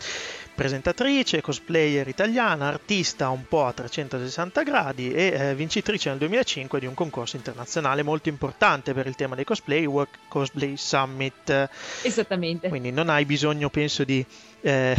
[0.53, 6.87] presentatrice, cosplayer italiana, artista un po' a 360 gradi e eh, vincitrice nel 2005 di
[6.87, 11.69] un concorso internazionale molto importante per il tema dei cosplay, Work Cosplay Summit.
[12.01, 12.69] Esattamente.
[12.69, 14.25] Quindi non hai bisogno, penso, di
[14.61, 14.95] eh,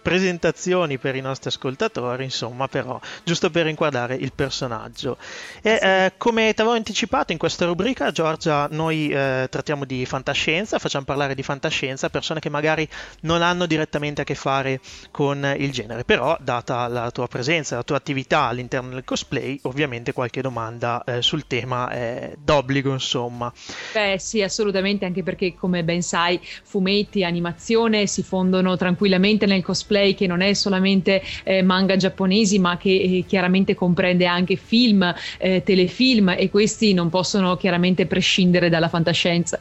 [0.00, 5.16] presentazioni per i nostri ascoltatori, insomma, però giusto per inquadrare il personaggio.
[5.62, 10.78] E eh, come ti avevo anticipato in questa rubrica, Giorgia, noi eh, trattiamo di fantascienza,
[10.78, 12.88] facciamo parlare di fantascienza a persone che magari
[13.20, 17.82] non hanno direttamente a che fare con il genere, però data la tua presenza, la
[17.82, 23.52] tua attività all'interno del cosplay, ovviamente qualche domanda eh, sul tema è d'obbligo, insomma.
[23.92, 29.88] Beh, sì, assolutamente, anche perché come ben sai, fumetti, animazione si fondono tranquillamente nel cosplay
[29.90, 35.12] cosplay che non è solamente eh, manga giapponesi ma che eh, chiaramente comprende anche film,
[35.38, 39.58] eh, telefilm e questi non possono chiaramente prescindere dalla fantascienza.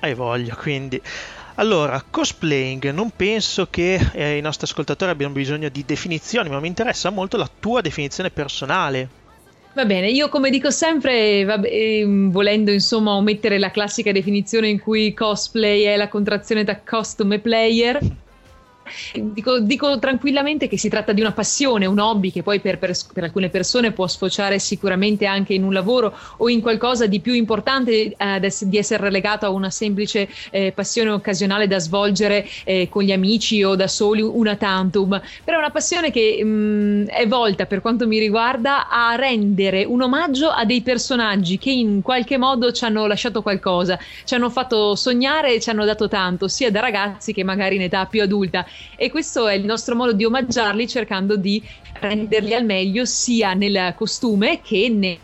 [0.00, 1.00] Hai voglia quindi.
[1.56, 6.66] Allora, cosplaying, non penso che eh, i nostri ascoltatori abbiano bisogno di definizioni, ma mi
[6.66, 9.20] interessa molto la tua definizione personale.
[9.74, 14.80] Va bene, io come dico sempre, vabbè, ehm, volendo insomma omettere la classica definizione in
[14.80, 17.98] cui cosplay è la contrazione da costume player,
[19.14, 22.92] Dico, dico, tranquillamente che si tratta di una passione, un hobby che poi per, per,
[23.12, 27.32] per, alcune persone può sfociare sicuramente anche in un lavoro o in qualcosa di più
[27.32, 33.02] importante eh, di essere legato a una semplice eh, passione occasionale da svolgere eh, con
[33.02, 37.26] gli amici o da soli una tantum, però è una passione che mh, mm, è
[37.26, 42.36] volta per quanto mi riguarda a rendere un omaggio a dei personaggi che in qualche
[42.36, 46.70] modo ci hanno lasciato qualcosa, ci hanno fatto sognare e ci hanno dato tanto, sia
[46.70, 50.24] da ragazzi che magari in età più adulta e questo è il nostro modo di
[50.24, 51.62] omaggiarli cercando di
[52.00, 55.18] renderli al meglio sia nel costume che nel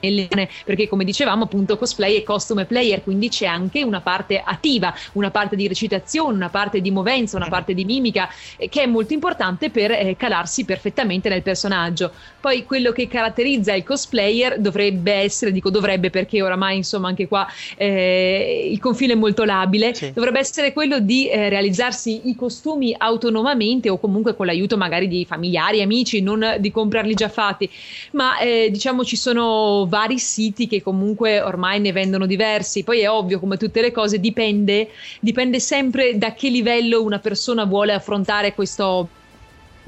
[0.00, 5.30] perché come dicevamo appunto cosplay e costume player quindi c'è anche una parte attiva una
[5.30, 9.12] parte di recitazione una parte di movenza una parte di mimica eh, che è molto
[9.12, 15.52] importante per eh, calarsi perfettamente nel personaggio poi quello che caratterizza il cosplayer dovrebbe essere
[15.52, 20.12] dico dovrebbe perché oramai insomma anche qua eh, il confine è molto labile sì.
[20.12, 25.24] dovrebbe essere quello di eh, realizzarsi i costumi autonomamente o comunque con l'aiuto magari di
[25.24, 27.68] familiari amici non di comprarli già fatti
[28.12, 32.84] ma eh, diciamo ci sono vari siti che comunque ormai ne vendono diversi.
[32.84, 37.64] Poi è ovvio, come tutte le cose, dipende, dipende sempre da che livello una persona
[37.64, 39.08] vuole affrontare questo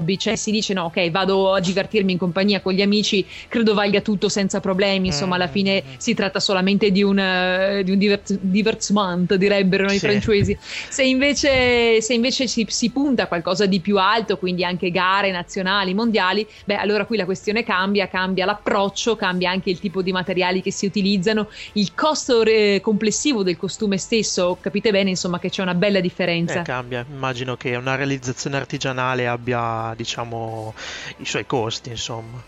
[0.01, 3.73] hobby, cioè si dice no, ok, vado a divertirmi in compagnia con gli amici, credo
[3.73, 5.93] valga tutto senza problemi, insomma, alla fine mm.
[5.97, 9.95] si tratta solamente di un, uh, di un divert- divertissement, direbbero sì.
[9.95, 10.57] i francesi.
[10.91, 15.31] Se invece, se invece si, si, punta a qualcosa di più alto, quindi anche gare
[15.31, 20.11] nazionali, mondiali, beh, allora qui la questione cambia, cambia l'approccio, cambia anche il tipo di
[20.11, 25.49] materiali che si utilizzano, il costo re- complessivo del costume stesso, capite bene, insomma, che
[25.49, 26.59] c'è una bella differenza.
[26.59, 30.73] Eh, cambia, immagino che una realizzazione artigianale abbia diciamo
[31.17, 32.41] i suoi costi insomma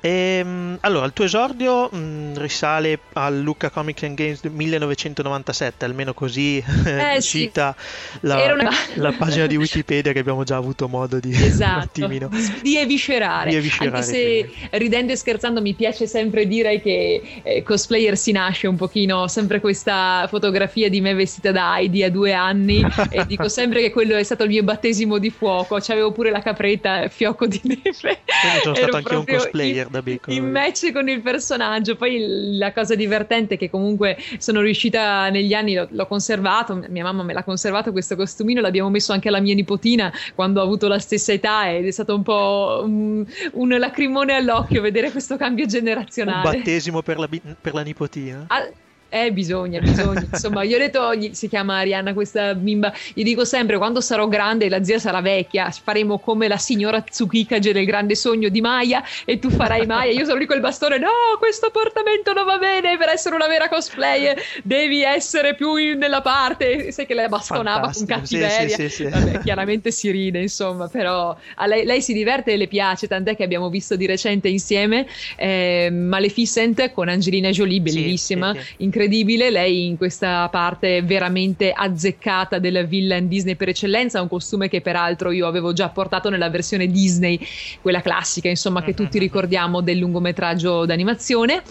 [0.00, 5.84] e, ehm, allora, il tuo esordio mh, mm, risale al Lucca Comics and Games 1997,
[5.84, 8.18] almeno così eh, cita sì.
[8.20, 8.70] la, una...
[8.94, 12.06] la, pagina di Wikipedia che abbiamo già avuto modo di, esatto.
[12.62, 13.50] di, eviscerare.
[13.50, 13.96] Di eviscerare.
[13.96, 18.76] Anche se ridendo e scherzando mi piace sempre dire che eh, cosplayer si nasce un
[18.76, 23.80] pochino, sempre questa fotografia di me vestita da Heidi a due anni e dico sempre
[23.80, 27.60] che quello è stato il mio battesimo di fuoco, c'avevo pure la capretta fiocco di
[27.64, 27.82] neve.
[27.92, 30.36] Quindi sono stato anche un cosplayer da piccolo.
[30.36, 31.96] In match con il personaggio.
[31.96, 37.04] Poi la cosa divertente è che comunque sono riuscita negli anni, l'ho, l'ho conservato, mia
[37.04, 40.88] mamma me l'ha conservato questo costumino, l'abbiamo messo anche alla mia nipotina quando ho avuto
[40.88, 45.66] la stessa età ed è stato un po' un, un lacrimone all'occhio vedere questo cambio
[45.66, 46.48] generazionale.
[46.48, 47.28] Un battesimo per la,
[47.60, 48.44] per la nipotina?
[48.48, 48.68] Ah,
[49.10, 50.26] eh, bisogna, bisogna.
[50.30, 54.68] Insomma, io ho detto, si chiama Arianna questa bimba, gli dico sempre, quando sarò grande
[54.68, 59.38] la zia sarà vecchia, faremo come la signora Tsukikage nel grande sogno di Maya e
[59.38, 60.12] tu farai Maya.
[60.12, 63.68] Io sono lì col bastone, no, questo portamento non va bene, per essere una vera
[63.68, 66.92] cosplayer devi essere più in, nella parte.
[66.92, 68.12] Sai che lei bastonava Fantastico.
[68.12, 68.76] con cattiveria.
[68.76, 72.56] Sì, sì, sì, Vabbè, chiaramente si ride, insomma, però a lei, lei, si diverte e
[72.58, 78.54] le piace, tant'è che abbiamo visto di recente insieme eh, Maleficent con Angelina Jolie, bellissima,
[78.76, 84.68] incredibile incredibile, lei in questa parte veramente azzeccata della villain Disney per eccellenza, un costume
[84.68, 87.38] che peraltro io avevo già portato nella versione Disney,
[87.80, 91.62] quella classica insomma che tutti ricordiamo del lungometraggio d'animazione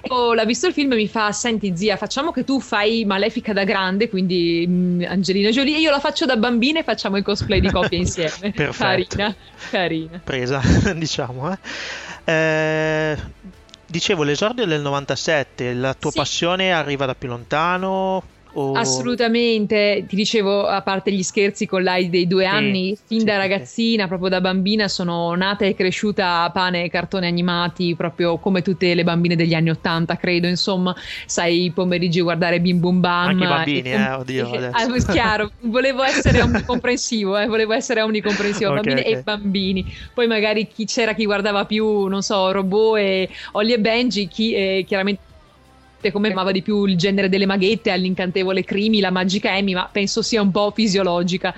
[0.00, 3.52] Ecco, l'ha visto il film e mi fa: Senti, zia, facciamo che tu fai Malefica
[3.52, 7.16] da grande, quindi mh, mm, Angelina Jolie, e io la faccio da bambina e facciamo
[7.16, 8.52] il cosplay di coppia insieme.
[8.54, 9.16] Perfetto.
[9.16, 9.36] Carina,
[9.70, 10.20] carina.
[10.22, 10.60] Presa,
[10.94, 11.50] diciamo.
[11.50, 11.58] Eh.
[12.26, 13.16] Eh,
[13.94, 16.16] dicevo, l'esordio del 97, la tua Sì.
[16.16, 18.22] passione arriva da più lontano?
[18.54, 18.64] O...
[18.76, 23.24] Assolutamente, ti dicevo, a parte gli scherzi con l'AI dei due Sì, anni, fin sì,
[23.24, 27.94] da sì, ragazzina, proprio da bambina, sono nata e cresciuta a pane e cartoni animati,
[27.94, 30.48] proprio come tutte le bambine degli anni Ottanta, credo.
[30.48, 30.92] Insomma,
[31.26, 33.28] sai, i pomeriggi guardare Bim Bum Bam.
[33.28, 34.92] Anche i bambini, e eh, oddio, adesso.
[34.96, 39.12] Ah, chiaro, volevo essere omnicomprensivo, eh, volevo essere omnicomprensivo, Ok, bambine ok.
[39.12, 39.86] e bambini.
[40.12, 44.52] Poi magari chi c'era chi guardava più, non so, robot e Ollie e Benji, chi
[44.54, 45.22] eh, chiaramente
[46.12, 50.22] come amava di più il genere delle maghette all'incantevole Crimi, la magica Amy, ma penso
[50.22, 51.54] sia un po' fisiologica.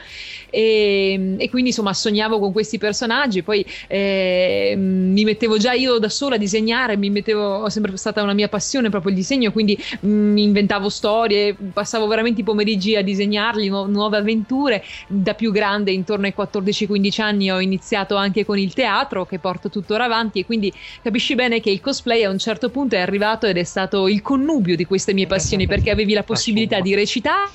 [0.51, 6.09] E, e quindi insomma sognavo con questi personaggi, poi eh, mi mettevo già io da
[6.09, 9.79] sola a disegnare, mi mettevo, ho sempre stata una mia passione proprio il disegno, quindi
[10.01, 14.83] mi inventavo storie, passavo veramente i pomeriggi a disegnarli, nu- nuove avventure.
[15.09, 19.69] Da più grande, intorno ai 14-15 anni, ho iniziato anche con il teatro che porto
[19.69, 23.47] tuttora avanti e quindi capisci bene che il cosplay a un certo punto è arrivato
[23.47, 27.49] ed è stato il connubio di queste mie passioni perché avevi la possibilità di recitare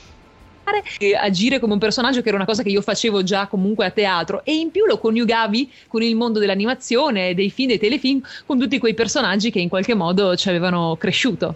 [0.98, 3.92] e agire come un personaggio che era una cosa che io facevo già comunque a
[3.92, 8.58] teatro e in più lo coniugavi con il mondo dell'animazione, dei film, dei telefilm, con
[8.58, 11.56] tutti quei personaggi che in qualche modo ci avevano cresciuto.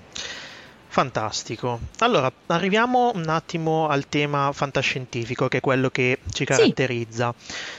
[0.95, 1.77] Fantastico.
[1.99, 7.33] Allora, arriviamo un attimo al tema fantascientifico, che è quello che ci caratterizza.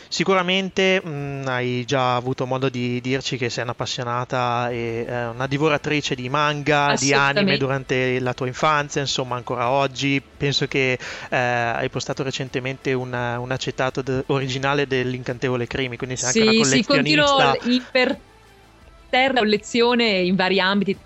[0.07, 6.15] Sicuramente mh, hai già avuto modo di dirci che sei un'appassionata e eh, una divoratrice
[6.15, 10.21] di manga, di anime durante la tua infanzia, insomma, ancora oggi.
[10.37, 10.99] Penso che
[11.31, 16.65] eh, hai postato recentemente una- un acetato de- originale dell'Incantevole Crimi, quindi sei anche una
[16.67, 17.71] Sì, sì, continuo collezionista.
[17.71, 20.99] imperterrita collezione in vari ambiti,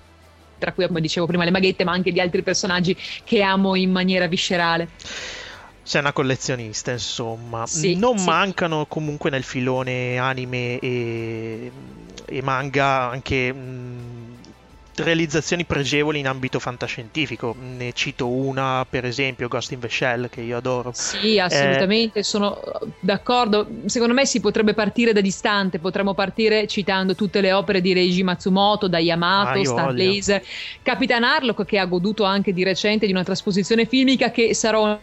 [0.61, 3.91] tra cui, come dicevo prima, le maghette, ma anche di altri personaggi che amo in
[3.91, 4.89] maniera viscerale.
[5.83, 7.67] Sei una collezionista, insomma.
[7.67, 8.27] Sì, non sì.
[8.27, 11.73] mancano comunque nel filone anime e,
[12.27, 14.20] e manga anche mh,
[15.03, 17.55] realizzazioni pregevoli in ambito fantascientifico.
[17.59, 20.93] Ne cito una, per esempio, Ghost in the Shell, che io adoro.
[20.95, 22.61] Sì, Eh, assolutamente, sono
[23.01, 23.67] d'accordo.
[23.87, 28.23] Secondo me si potrebbe partire da distante, potremmo partire citando tutte le opere di Reiji
[28.23, 29.93] Matsumoto, da Ah, Yamato, io Star.
[29.93, 30.45] Blaze,
[30.83, 34.99] Capitan Harlock che ha goduto anche di recente di una trasposizione filmica che sarò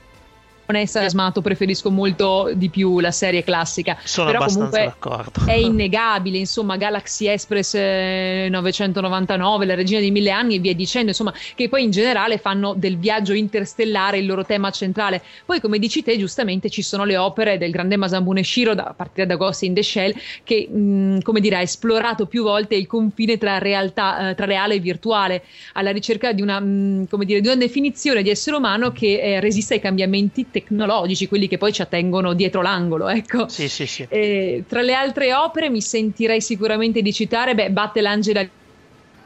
[0.75, 3.97] entusiasmato, preferisco molto di più la serie classica.
[4.03, 5.45] Sono Però abbastanza comunque d'accordo.
[5.45, 11.09] è innegabile, insomma, Galaxy Express eh, 999, La regina dei mille anni e via dicendo,
[11.09, 15.21] insomma, che poi in generale fanno del viaggio interstellare il loro tema centrale.
[15.45, 18.93] Poi, come dici te, giustamente ci sono le opere del grande Masambune Shiro, da, a
[18.93, 22.87] partire da Ghost in the Shell, che, mh, come dire, ha esplorato più volte il
[22.87, 27.39] confine tra realtà, eh, tra reale e virtuale, alla ricerca di una, mh, come dire,
[27.41, 31.71] di una definizione di essere umano che eh, resista ai cambiamenti tecnologici, quelli che poi
[31.71, 33.47] ci attengono dietro l'angolo, ecco.
[33.47, 34.05] Sì, sì, sì.
[34.09, 38.49] Eh, tra le altre opere mi sentirei sicuramente di citare beh, Battle Angel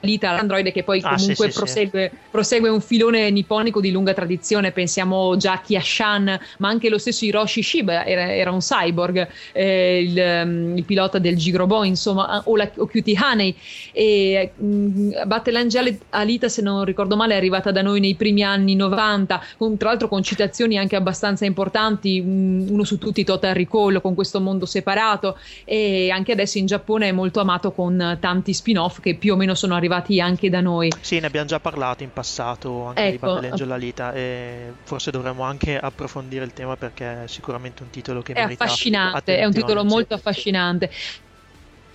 [0.01, 1.57] Alita, l'androide che poi Ah, sì, comunque sì, sì.
[1.57, 6.97] prosegue, prosegue un filone nipponico di lunga tradizione, pensiamo già a Kiashan, ma anche lo
[6.97, 12.41] stesso Hiroshi Shiba era, era un cyborg, eh, il, ehm, il pilota del Gigrobo, insomma,
[12.45, 13.55] o, la, o Cutie Honey.
[13.91, 18.41] E, mh, Battle Angel Alita, se non ricordo male, è arrivata da noi nei primi
[18.43, 23.53] anni 90, con, tra l'altro con citazioni anche abbastanza importanti, mh, uno su tutti Total
[23.53, 28.53] Recall, con questo mondo separato, e anche adesso in Giappone è molto amato con tanti
[28.53, 30.89] spin-off che più o meno sono arrivati anche da noi.
[31.01, 33.33] Sì, ne abbiamo già parlato in passato anche di Ecco.
[33.33, 38.21] Battle Angel Alita e forse dovremmo anche approfondire il tema perché è sicuramente un titolo
[38.21, 40.89] che È merita affascinante, è un titolo molto affascinante.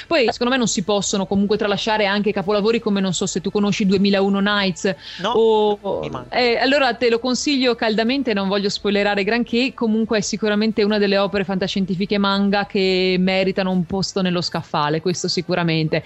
[0.07, 3.51] Poi secondo me non si possono comunque tralasciare anche capolavori come non so se tu
[3.51, 9.73] conosci 2001 Nights No, o eh, allora te lo consiglio caldamente, non voglio spoilerare granché,
[9.75, 15.29] comunque è sicuramente una delle opere fantascientifiche manga che meritano un posto nello scaffale, questo
[15.29, 16.03] sicuramente.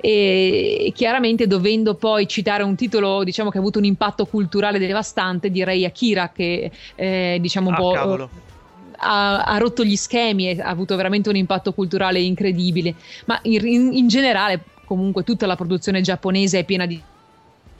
[0.00, 5.50] E chiaramente dovendo poi citare un titolo diciamo che ha avuto un impatto culturale devastante,
[5.50, 8.30] direi Akira che eh, diciamo un Ah, po' cavolo.
[9.04, 12.94] Ha, ha rotto gli schemi e ha avuto veramente un impatto culturale incredibile.
[13.26, 17.00] Ma in, in- generale, comunque, tutta la produzione giapponese è piena di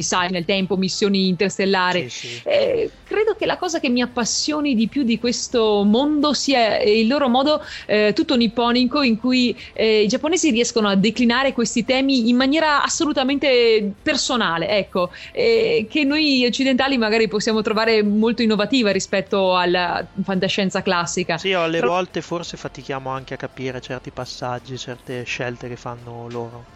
[0.02, 2.08] sai nel tempo, missioni interstellari.
[2.08, 2.40] Sì, sì.
[2.44, 7.00] Eh, credo che la cosa che mi appassioni di più di questo mondo sia eh,
[7.00, 11.84] il loro modo eh, tutto nipponico in cui eh, i giapponesi riescono a declinare questi
[11.84, 18.90] temi in maniera assolutamente personale, ecco, eh, che noi occidentali magari possiamo trovare molto innovativa
[18.90, 21.38] rispetto alla fantascienza classica.
[21.38, 26.28] Sì, alle Tra- volte forse fatichiamo anche a capire certi passaggi, certe scelte che fanno
[26.28, 26.73] loro.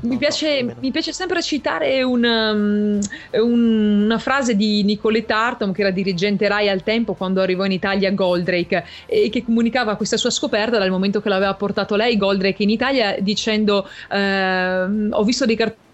[0.00, 2.98] Mi piace, mi piace, sempre citare una, um,
[3.32, 8.10] una, frase di Nicoletta Artom, che era dirigente Rai al tempo quando arrivò in Italia
[8.12, 12.70] Goldrake, e che comunicava questa sua scoperta dal momento che l'aveva portato lei, Goldrake, in
[12.70, 15.84] Italia, dicendo: eh, Ho visto dei cartoni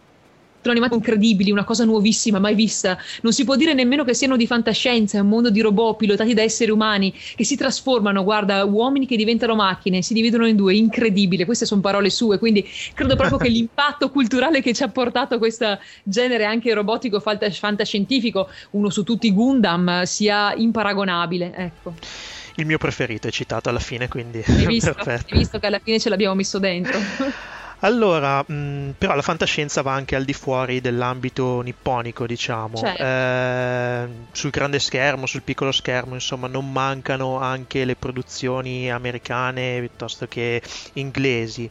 [0.62, 2.96] sono animati incredibili, una cosa nuovissima, mai vista.
[3.22, 6.34] Non si può dire nemmeno che siano di fantascienza, è un mondo di robot pilotati
[6.34, 10.74] da esseri umani che si trasformano, guarda, uomini che diventano macchine, si dividono in due,
[10.74, 11.44] incredibile.
[11.44, 15.78] Queste sono parole sue, quindi credo proprio che l'impatto culturale che ci ha portato questo
[16.04, 21.94] genere anche robotico fantascientifico, uno su tutti Gundam, sia imparagonabile, ecco.
[22.56, 25.98] Il mio preferito è citato alla fine, quindi hai visto, hai visto che alla fine
[25.98, 26.98] ce l'abbiamo messo dentro.
[27.84, 32.76] Allora, mh, mm, però la fantascienza va anche al di fuori dell'ambito nipponico, diciamo.
[32.76, 33.02] Certo.
[33.02, 40.26] Eh, sul grande schermo, sul piccolo schermo, insomma, non mancano anche le produzioni americane piuttosto
[40.26, 40.62] che
[40.94, 41.68] inglesi.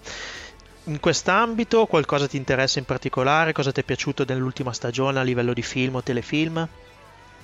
[0.86, 3.53] In quest'ambito qualcosa ti interessa in particolare?
[3.53, 6.68] Cosa ti è piaciuto nell'ultima stagione a livello di film o telefilm?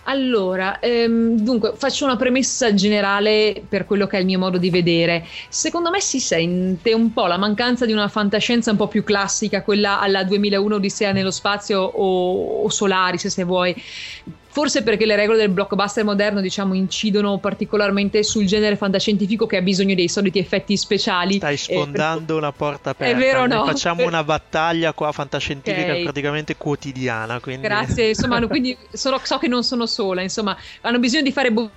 [0.09, 4.69] Allora, ehm, dunque, faccio una premessa generale per quello che è il mio modo di
[4.69, 5.25] vedere.
[5.49, 9.63] Secondo me si sente un po' la mancanza di una fantascienza un po' più classica,
[9.63, 13.75] quella alla 2001 Odissea nello spazio o, o Solaris, se vuoi
[14.57, 19.61] forse perché le regole del blockbuster moderno diciamo incidono particolarmente sul genere fantascientifico che ha
[19.61, 21.35] bisogno dei soliti effetti speciali.
[21.35, 22.35] Stai sfondando per...
[22.37, 23.15] una porta aperta.
[23.15, 23.63] È vero no?
[23.65, 26.01] facciamo una battaglia qua fantascientifica okay.
[26.01, 27.67] praticamente quotidiana quindi...
[27.67, 31.69] grazie insomma quindi sono, so che non sono sola insomma hanno bisogno di fare bo-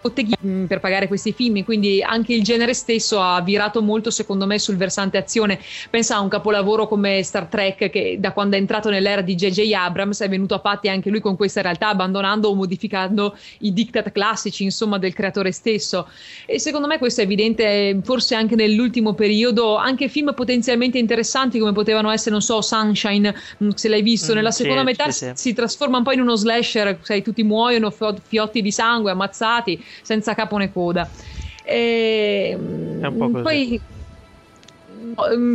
[0.00, 4.58] botteghini per pagare questi film, quindi anche il genere stesso ha virato molto secondo me
[4.58, 5.58] sul versante azione.
[5.90, 9.72] Pensa a un capolavoro come Star Trek che da quando è entrato nell'era di J.J.
[9.72, 14.12] Abrams è venuto a patti anche lui con questa realtà, abbandonando o modificando i diktat
[14.12, 16.08] classici, insomma, del creatore stesso.
[16.46, 21.72] E secondo me questo è evidente forse anche nell'ultimo periodo, anche film potenzialmente interessanti come
[21.72, 25.24] potevano essere, non so, Sunshine, mm, se l'hai visto, mm, nella seconda sì, metà sì,
[25.26, 25.32] sì.
[25.34, 30.34] si trasforma un po' in uno slasher, sai, tutti muoiono, fiotti di sangue, ammazzati, senza
[30.34, 31.10] capo né coda.
[31.64, 32.56] E,
[33.42, 33.95] poi Mm,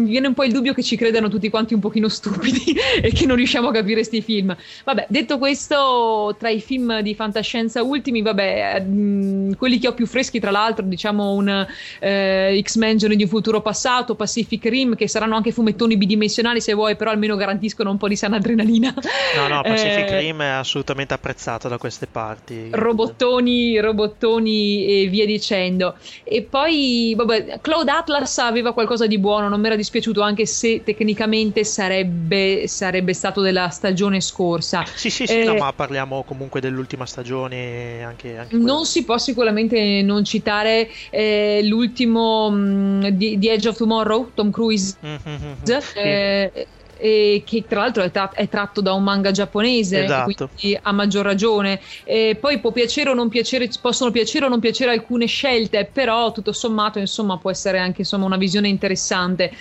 [0.06, 3.26] viene un po' il dubbio che ci credano tutti quanti un pochino stupidi e che
[3.26, 4.56] non riusciamo a capire questi film.
[4.84, 9.94] Vabbè, detto questo, tra i film di fantascienza ultimi, vabbè, mh, mm, quelli che ho
[9.94, 11.68] più freschi, tra l'altro, diciamo un
[12.00, 16.74] eh, X-Men Giorni di un futuro passato, Pacific Rim, che saranno anche fumettoni bidimensionali se
[16.74, 18.94] vuoi, però almeno garantiscono un po' di sana adrenalina.
[19.36, 22.70] No, no, Pacific eh, Rim è assolutamente apprezzato da queste parti.
[22.72, 25.96] Robottoni, robottoni e via dicendo.
[26.24, 30.82] E poi, vabbè, Cloud Atlas aveva qualcosa di buono, non mi era dispiaciuto anche se
[30.84, 34.84] tecnicamente sarebbe, sarebbe stato della stagione scorsa.
[34.96, 38.04] Sì, sì, sì, eh, no, ma parliamo comunque dell'ultima stagione.
[38.04, 43.68] Anche, anche non si può sicuramente non citare eh, l'ultimo mh, mm, di, di, Edge
[43.68, 44.96] of Tomorrow, Tom Cruise.
[45.06, 45.52] Mm-hmm,
[45.96, 50.50] eh, sì eh, che tra l'altro è, tra- è, tratto da un manga giapponese, esatto.
[50.56, 51.82] quindi a maggior ragione.
[52.04, 56.32] E poi può piacere o non piacere, possono piacere o non piacere alcune scelte, però
[56.32, 59.52] tutto sommato insomma può essere anche insomma, una visione interessante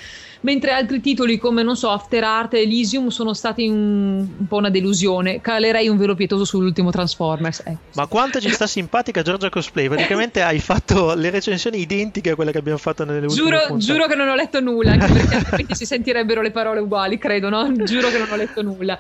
[0.43, 4.57] mentre altri titoli come, non so, After Art e Elysium sono stati un, un po'
[4.57, 5.41] una delusione.
[5.41, 7.63] Calerei un velo pietoso sull'ultimo Transformers.
[7.67, 7.77] Eh.
[7.95, 9.89] Ma quanto ci sta simpatica Giorgia Cosplay?
[9.89, 14.07] Praticamente hai fatto le recensioni identiche a quelle che abbiamo fatto nelle ultime giuro, giuro
[14.07, 17.73] che non ho letto nulla, anche perché altrimenti si sentirebbero le parole uguali, credo, no?
[17.85, 18.99] Giuro che non ho letto nulla.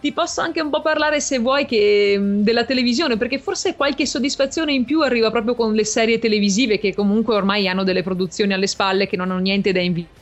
[0.00, 4.72] Ti posso anche un po' parlare, se vuoi, che, della televisione, perché forse qualche soddisfazione
[4.72, 8.68] in più arriva proprio con le serie televisive che comunque ormai hanno delle produzioni alle
[8.68, 10.20] spalle che non hanno niente da invidiare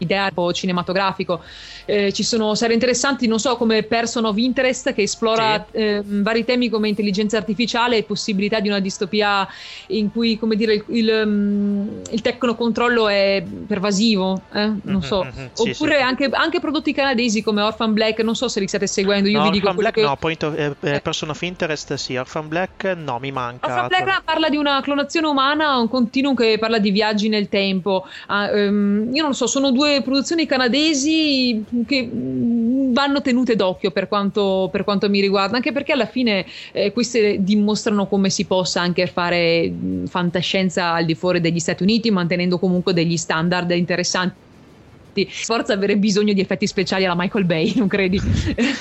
[0.00, 1.42] ideale cinematografico.
[1.84, 5.76] Eh, ci sono serie interessanti, non so, come Person of Interest che esplora sì.
[5.78, 9.46] eh, vari temi come intelligenza artificiale e possibilità di una distopia
[9.88, 14.66] in cui, come dire, il, il, mm, il tecnocontrollo è pervasivo, eh?
[14.66, 15.24] non mm-hmm, so.
[15.24, 16.02] Mm-hmm, sì, Oppure sì.
[16.02, 19.28] Anche, anche, prodotti canadesi come Orphan Black, non so se li state seguendo.
[19.28, 20.02] Io no, vi dico Orphan Black che...
[20.02, 23.66] no, Point of, eh, eh, Person of Interest sì, Orphan Black no, mi manca.
[23.66, 28.06] Orphan Black parla di una clonazione umana, un continuum che parla di viaggi nel tempo.
[28.28, 34.68] Uh, um, io non so, sono due produzioni canadesi che vanno tenute d'occhio per quanto,
[34.70, 39.06] per quanto mi riguarda, anche perché alla fine eh, queste dimostrano come si possa anche
[39.06, 39.72] fare
[40.06, 44.48] fantascienza al di fuori degli Stati Uniti, mantenendo comunque degli standard interessanti
[45.44, 48.20] Forza avere bisogno di effetti speciali alla Michael Bay, non credi?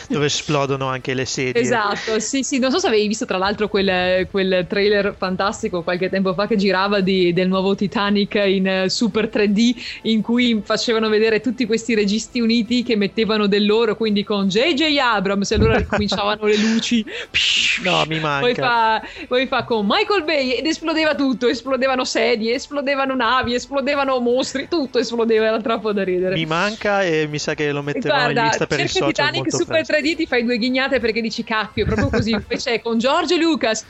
[0.08, 1.62] Dove esplodono anche le sedie.
[1.62, 2.60] Esatto, sì, sì.
[2.60, 6.56] Non so se avevi visto tra l'altro quel, quel trailer fantastico qualche tempo fa che
[6.56, 11.96] girava di, del nuovo Titanic in uh, Super 3D in cui facevano vedere tutti questi
[11.96, 14.98] registi uniti che mettevano del loro, quindi con J.J.
[14.98, 17.06] Abrams e allora ricominciavano le luci.
[17.82, 18.46] No, mi manca.
[18.46, 24.20] Poi fa, poi fa con Michael Bay ed esplodeva tutto, esplodevano sedie, esplodevano navi, esplodevano
[24.20, 26.36] mostri, tutto esplodeva, era troppo da ridere succedere.
[26.36, 29.52] Mi manca e mi sa che lo metterò Guarda, in lista per il social Titanic
[29.52, 29.94] Super presto.
[29.94, 32.32] 3D ti fai due ghignate perché dici cappio, proprio così.
[32.32, 33.86] Invece con Giorgio Lucas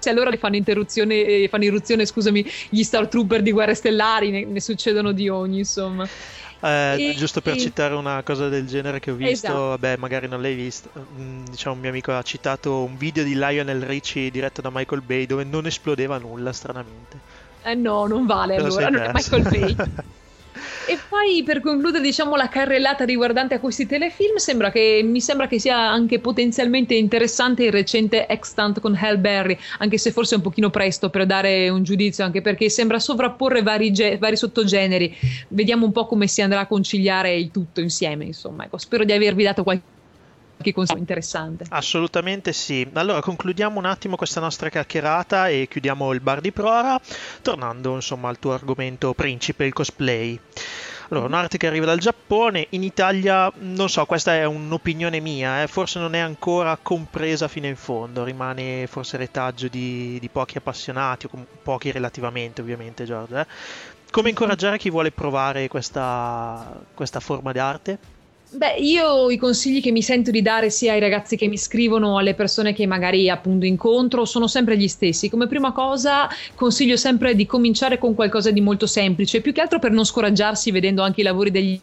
[0.00, 4.44] se allora fanno interruzione, eh, fanno irruzione, scusami, gli Star Trooper di Guerre Stellari, ne,
[4.46, 6.06] ne succedono di ogni, insomma.
[6.60, 9.68] Eh, E- giusto per e- citare una cosa del genere che ho visto, Esatto.
[9.70, 10.90] vabbè, magari non l'hai visto.
[10.96, 15.02] mm, Diciamo, un mio amico ha citato un video di Lionel Richie diretto da Michael
[15.02, 17.22] Bay dove non esplodeva nulla, stranamente.
[17.60, 19.10] Eh no, non vale Te allora, non è.
[19.12, 19.76] Michael Bay.
[20.86, 25.46] E poi per concludere, diciamo, la carrellata riguardante a questi telefilm, sembra che, mi sembra
[25.46, 30.36] che sia anche potenzialmente interessante il recente Extant con Hal Berry, anche se forse è
[30.38, 35.14] un pochino presto per dare un giudizio, anche perché sembra sovrapporre vari, ge- vari sottogeneri.
[35.48, 38.64] Vediamo un po' come si andrà a conciliare il tutto insieme, insomma.
[38.64, 39.96] Ecco, spero di avervi dato qualche
[40.72, 41.64] consiglio interessante.
[41.68, 42.88] Assolutamente sì.
[42.94, 47.00] Allora concludiamo un attimo questa nostra chiacchierata e chiudiamo il bar di Prora,
[47.42, 50.38] tornando insomma al tuo argomento principe, il cosplay.
[51.10, 55.66] Allora, un'arte che arriva dal Giappone, in Italia, non so, questa è un'opinione mia, eh,
[55.66, 61.24] forse non è ancora compresa fino in fondo, rimane forse retaggio di, di pochi appassionati,
[61.24, 63.38] o com- pochi relativamente ovviamente, Giorgio.
[63.38, 63.46] eh.
[64.10, 67.98] Come incoraggiare chi vuole provare questa, questa forma d'arte?
[68.50, 72.16] Beh, io i consigli che mi sento di dare sia ai ragazzi che mi scrivono,
[72.16, 75.28] alle persone che magari appunto incontro, sono sempre gli stessi.
[75.28, 79.78] Come prima cosa consiglio sempre di cominciare con qualcosa di molto semplice, più che altro
[79.78, 81.78] per non scoraggiarsi vedendo anche i lavori degli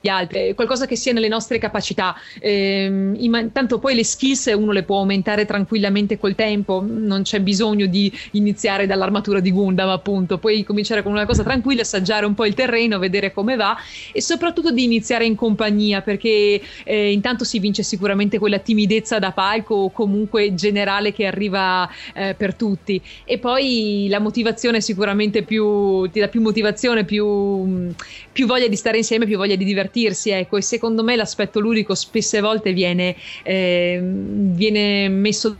[0.00, 2.16] gli altri, eh, qualcosa che sia nelle nostre capacità.
[2.42, 7.86] Imma- tanto poi le skills uno le può aumentare tranquillamente col tempo, non c'è bisogno
[7.86, 12.46] di iniziare dall'armatura di Gundam, appunto, puoi cominciare con una cosa tranquilla, assaggiare un po'
[12.46, 13.76] il terreno, vedere come va
[14.12, 19.32] e soprattutto di iniziare in compagnia perché eh, intanto si vince sicuramente quella timidezza da
[19.32, 23.00] palco o comunque generale che arriva eh, per tutti.
[23.24, 27.92] E poi la motivazione sicuramente più ti dà più motivazione, più,
[28.32, 29.88] più voglia di stare insieme, più voglia di divertirsi
[30.30, 35.56] ecco e secondo me l'aspetto ludico spesse volte viene, eh, viene messo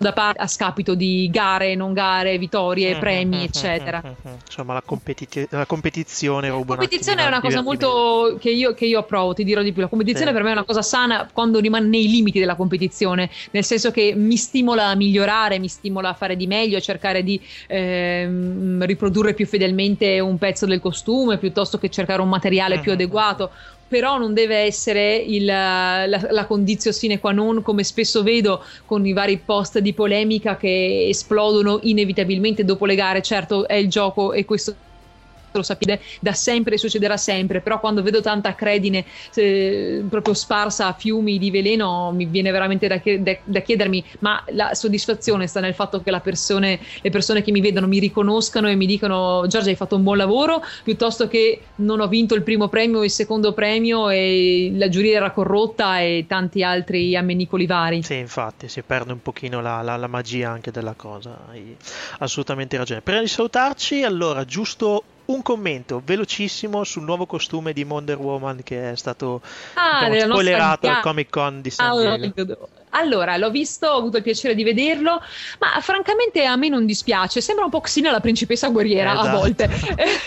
[0.00, 4.02] da parte a scapito di gare, non gare, vittorie, premi, eccetera.
[4.46, 8.72] Insomma, la, competi- la competizione La ruba un competizione è una cosa molto che io,
[8.72, 9.82] che io approvo, ti dirò di più.
[9.82, 10.32] La competizione Sì.
[10.36, 14.14] per me è una cosa sana quando rimane nei limiti della competizione, nel senso che
[14.16, 19.34] mi stimola a migliorare, mi stimola a fare di meglio, a cercare di ehm, riprodurre
[19.34, 23.52] più fedelmente un pezzo del costume piuttosto che cercare un materiale più adeguato.
[23.90, 29.04] Però non deve essere il, la, la condizio sine qua non, come spesso vedo con
[29.04, 33.20] i vari post di polemica che esplodono inevitabilmente dopo le gare.
[33.20, 34.76] Certo, è il gioco e questo
[35.52, 40.92] lo sapete da sempre succederà sempre però quando vedo tanta credine eh, proprio sparsa a
[40.92, 45.74] fiumi di veleno mi viene veramente da, da- da chiedermi ma la soddisfazione sta nel
[45.74, 49.76] fatto che persone, le persone che mi vedono mi riconoscano e mi dicono Giorgia hai
[49.76, 53.52] fatto un buon lavoro piuttosto che non ho vinto il primo premio o il secondo
[53.52, 59.12] premio e la giuria era corrotta e tanti altri ammenicoli vari Sì, infatti, si perde
[59.12, 61.46] un pochino la, la- la magia anche della cosa.
[61.48, 61.76] Hai
[62.18, 63.02] assolutamente ragione.
[63.02, 68.90] Prima di salutarci, allora, giusto un commento velocissimo sul nuovo costume di Wonder Woman che
[68.92, 69.40] è stato
[69.74, 72.12] Ah, diciamo, spoilerato al Comic Con di San Diego.
[72.14, 72.56] allora,
[73.36, 75.20] l'ho visto, ho avuto il piacere di vederlo,
[75.58, 77.40] ma francamente a me non dispiace.
[77.40, 79.28] Sembra un po' Xina la principessa guerriera Esatto.
[79.28, 79.70] a volte,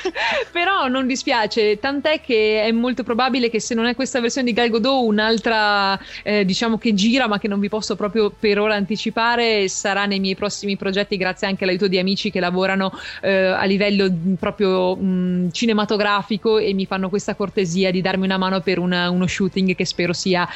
[0.51, 1.80] però non dispiace.
[1.80, 5.99] Tant'è che è molto probabile che se non è questa versione di Gal Gadot, un'altra
[6.24, 10.20] eh, diciamo che gira, ma che non vi posso proprio per ora anticipare, sarà nei
[10.20, 12.91] miei prossimi progetti, grazie anche all'aiuto di amici che lavorano
[13.22, 18.61] eh, a livello proprio mh, cinematografico e mi fanno questa cortesia di darmi una mano
[18.61, 20.47] per una- uno shooting che spero sia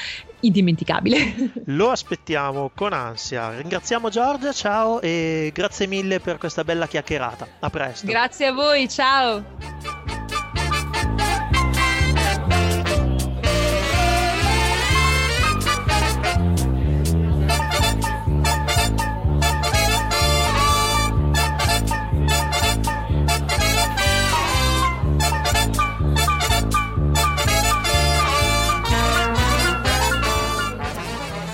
[0.41, 1.51] indimenticabile.
[1.65, 3.57] Lo aspettiamo con ansia.
[3.57, 7.47] Ringraziamo Giorgia, ciao e grazie mille per questa bella chiacchierata.
[7.59, 8.07] A presto.
[8.07, 10.16] Grazie a voi, ciao.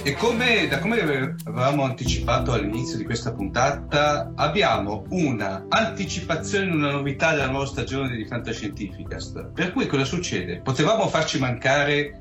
[0.06, 1.00] E come, da come
[1.46, 8.26] avevamo anticipato all'inizio di questa puntata, abbiamo una anticipazione una novità della nuova stagione di
[8.26, 9.52] Fantascientificast.
[9.54, 10.60] Per cui cosa succede?
[10.60, 12.20] Potevamo farci mancare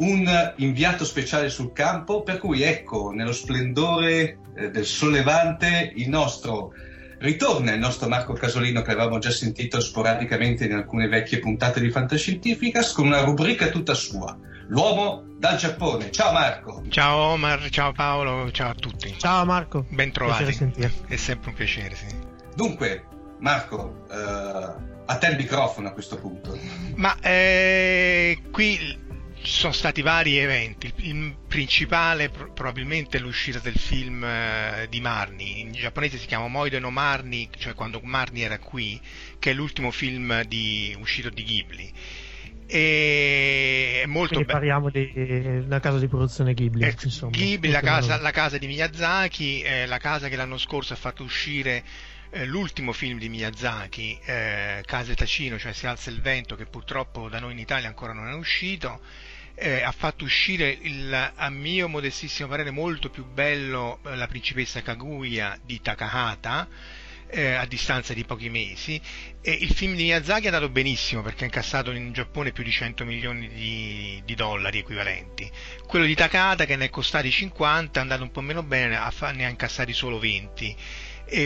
[0.00, 6.74] un inviato speciale sul campo, per cui ecco, nello splendore eh, del sollevante, il nostro
[7.18, 11.90] ritorna il nostro Marco Casolino che avevamo già sentito sporadicamente in alcune vecchie puntate di
[11.90, 14.36] Fantascientificast con una rubrica tutta sua.
[14.68, 16.10] L'uomo dal Giappone.
[16.10, 16.82] Ciao Marco.
[16.88, 19.14] Ciao Omar, ciao Paolo, ciao a tutti.
[19.16, 19.86] Ciao Marco.
[19.88, 20.52] Ben Piacere trovati.
[20.52, 21.12] sentirti.
[21.12, 22.06] È sempre un piacere, sì.
[22.54, 23.04] Dunque,
[23.38, 26.58] Marco, eh, a te il microfono a questo punto.
[26.96, 29.06] Ma eh, qui
[29.48, 30.92] ci sono stati vari eventi.
[30.96, 35.60] Il principale probabilmente è l'uscita del film eh, di Marni.
[35.60, 39.00] In giapponese si chiama Moide no Marni, cioè quando Marni era qui,
[39.38, 41.92] che è l'ultimo film di, uscito di Ghibli.
[42.66, 46.84] E molto Quindi parliamo della casa di produzione Ghibli.
[46.84, 50.92] Eh, insomma, Ghibli, la casa, la casa, di Miyazaki, eh, la casa che l'anno scorso
[50.92, 51.82] ha fatto uscire
[52.28, 57.30] eh, l'ultimo film di Miyazaki, eh, Case Tacino, cioè Si alza il vento, che purtroppo
[57.30, 59.00] da noi in Italia ancora non è uscito
[59.58, 64.82] eh, ha fatto uscire il, a mio modestissimo parere molto più bello eh, La principessa
[64.82, 66.68] Kaguya di Takahata
[67.30, 69.00] eh, a distanza di pochi mesi.
[69.40, 72.70] E il film di Miyazaki è andato benissimo perché ha incassato in Giappone più di
[72.70, 75.50] 100 milioni di, di dollari equivalenti.
[75.86, 79.44] Quello di Takahata che ne è costati 50 è andato un po' meno bene ne
[79.44, 80.76] ha incassati solo 20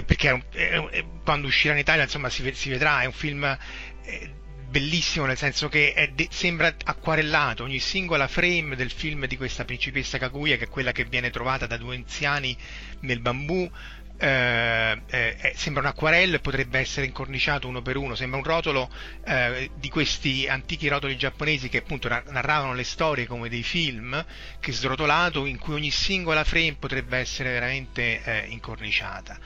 [0.07, 0.91] perché è un, è un,
[1.25, 3.59] quando uscirà in Italia insomma si, si vedrà è un film
[4.05, 4.31] eh,
[4.73, 10.17] bellissimo nel senso che de- sembra acquarellato ogni singola frame del film di questa principessa
[10.17, 12.57] Kaguya che è quella che viene trovata da due anziani
[13.01, 13.71] nel bambù
[14.17, 18.89] eh, eh, sembra un acquarello e potrebbe essere incorniciato uno per uno, sembra un rotolo
[19.25, 24.25] eh, di questi antichi rotoli giapponesi che appunto narravano le storie come dei film,
[24.61, 29.39] che srotolato in cui ogni singola frame potrebbe essere veramente eh, incorniciata.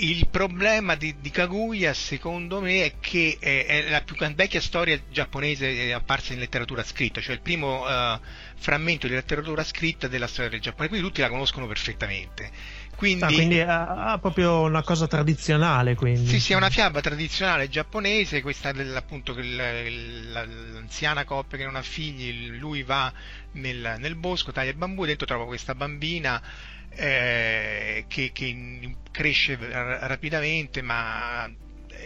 [0.00, 5.00] Il problema di, di, Kaguya, secondo me, è che è, è la più vecchia storia
[5.10, 8.18] giapponese apparsa in letteratura scritta, cioè il primo uh,
[8.56, 12.50] frammento di letteratura scritta della storia del Giappone, quindi tutti la conoscono perfettamente.
[12.94, 15.94] Quindi, ah, quindi ha, proprio una cosa tradizionale.
[15.94, 16.26] Quindi.
[16.26, 22.56] Sì, sì, è una fiaba tradizionale giapponese, questa appunto l'anziana coppia che non ha figli,
[22.58, 23.12] lui va
[23.52, 26.42] nel, nel bosco, taglia il bambù, dentro trova questa bambina
[26.90, 31.50] eh, che, che, cresce rapidamente ma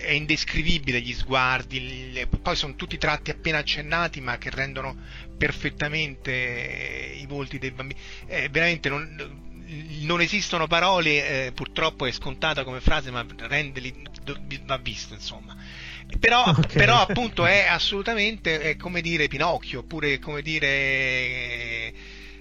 [0.03, 4.97] è indescrivibile gli sguardi, poi sono tutti tratti appena accennati ma che rendono
[5.37, 8.01] perfettamente i volti dei bambini.
[8.27, 9.17] Eh, veramente non,
[10.01, 13.93] non, esistono parole, eh, purtroppo è scontata come frase ma rende,
[14.65, 15.57] va visto insomma.
[16.19, 16.73] Però, okay.
[16.73, 20.67] però, appunto è assolutamente è come dire Pinocchio oppure come dire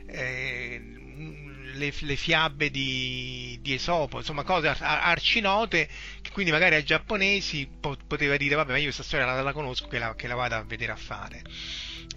[0.08, 1.01] eh,
[1.74, 5.88] le, le fiabe di, di, Esopo, insomma cose arcinote
[6.22, 9.54] che quindi magari ai giapponesi po- poteva dire vabbè ma io questa storia la, la
[9.54, 11.42] conosco che la, che la vado a vedere a fare.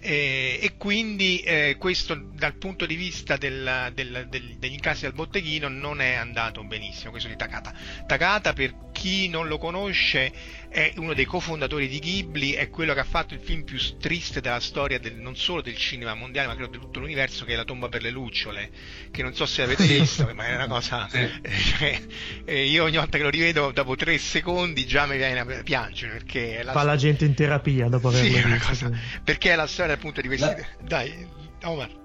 [0.07, 5.13] Eh, e quindi eh, questo dal punto di vista del, del, del, degli incassi al
[5.13, 7.73] botteghino non è andato benissimo, questo di Takata.
[8.05, 10.31] Takata per chi non lo conosce
[10.69, 14.41] è uno dei cofondatori di Ghibli, è quello che ha fatto il film più triste
[14.41, 17.55] della storia del, non solo del cinema mondiale, ma credo di tutto l'universo, che è
[17.55, 18.69] La tomba per le lucciole,
[19.09, 21.07] che non so se avete visto, ma è una cosa...
[21.09, 21.29] Sì.
[21.75, 22.01] Cioè,
[22.45, 26.11] eh, io ogni volta che lo rivedo, dopo tre secondi, già mi viene a piangere,
[26.13, 26.61] perché...
[26.63, 28.67] La Fa la gente in terapia dopo averlo sì, visto.
[28.67, 28.91] Cosa,
[29.23, 30.45] perché è la storia appunto di questi...
[30.45, 30.65] La...
[30.81, 31.27] Dai,
[31.63, 32.03] Omar.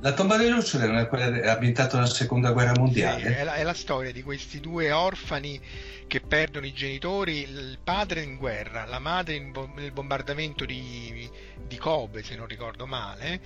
[0.00, 3.20] La tomba delle lucciole non è quella è ambientata nella seconda guerra mondiale?
[3.20, 5.60] Sì, è, la, è la storia di questi due orfani
[6.06, 9.38] che perdono i genitori, il padre in guerra, la madre
[9.74, 11.28] nel bombardamento di,
[11.66, 13.40] di Kobe, se non ricordo male,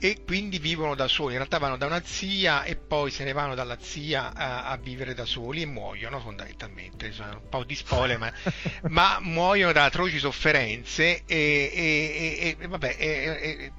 [0.00, 1.32] e quindi vivono da soli.
[1.32, 4.76] In realtà vanno da una zia e poi se ne vanno dalla zia a, a
[4.76, 7.12] vivere da soli e muoiono fondamentalmente.
[7.12, 8.32] Sono un po' di spoiler, ma,
[8.88, 11.22] ma muoiono da atroci sofferenze.
[11.26, 13.72] E, e, e vabbè,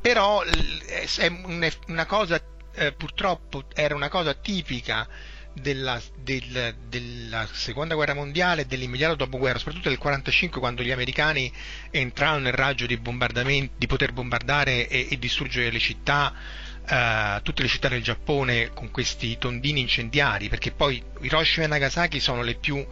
[0.00, 1.32] però è
[1.86, 2.42] una cosa,
[2.74, 5.08] eh, purtroppo era una cosa tipica
[5.52, 11.52] della, del, della seconda guerra mondiale e dell'immediato dopoguerra, soprattutto del 1945 quando gli americani
[11.90, 13.00] entrarono nel raggio di,
[13.76, 16.34] di poter bombardare e, e distruggere le città,
[16.86, 22.20] eh, tutte le città del Giappone con questi tondini incendiari, perché poi Hiroshima e Nagasaki
[22.20, 22.84] sono le più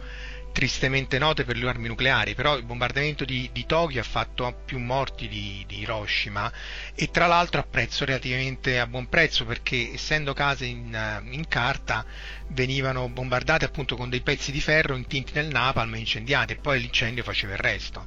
[0.51, 4.79] tristemente note per le armi nucleari, però il bombardamento di, di Tokyo ha fatto più
[4.79, 6.51] morti di, di, Hiroshima
[6.95, 12.05] e tra l'altro a prezzo relativamente a buon prezzo perché essendo case in, in carta
[12.49, 16.79] venivano bombardate appunto con dei pezzi di ferro intinti nel napalm e incendiati e poi
[16.79, 18.05] l'incendio faceva il resto.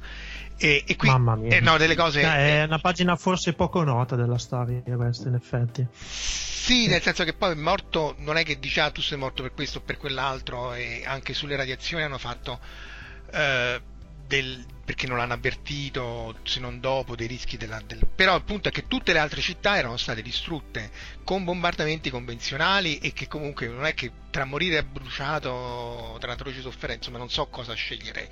[0.57, 3.83] E, e qui, Mamma mia, eh, no, delle cose, è eh, una pagina forse poco
[3.83, 5.85] nota della storia questa in effetti.
[6.63, 9.41] Sì, nel senso che poi è morto, non è che dice ah tu sei morto
[9.41, 12.59] per questo o per quell'altro e anche sulle radiazioni hanno fatto
[13.31, 13.81] eh,
[14.25, 18.07] del, perché non l'hanno avvertito se non dopo dei rischi della, del...
[18.15, 20.89] però il punto è che tutte le altre città erano state distrutte
[21.25, 26.97] con bombardamenti convenzionali e che comunque non è che tra morire bruciato tra atroci sofferenze
[26.97, 28.27] insomma non so cosa sceglierei.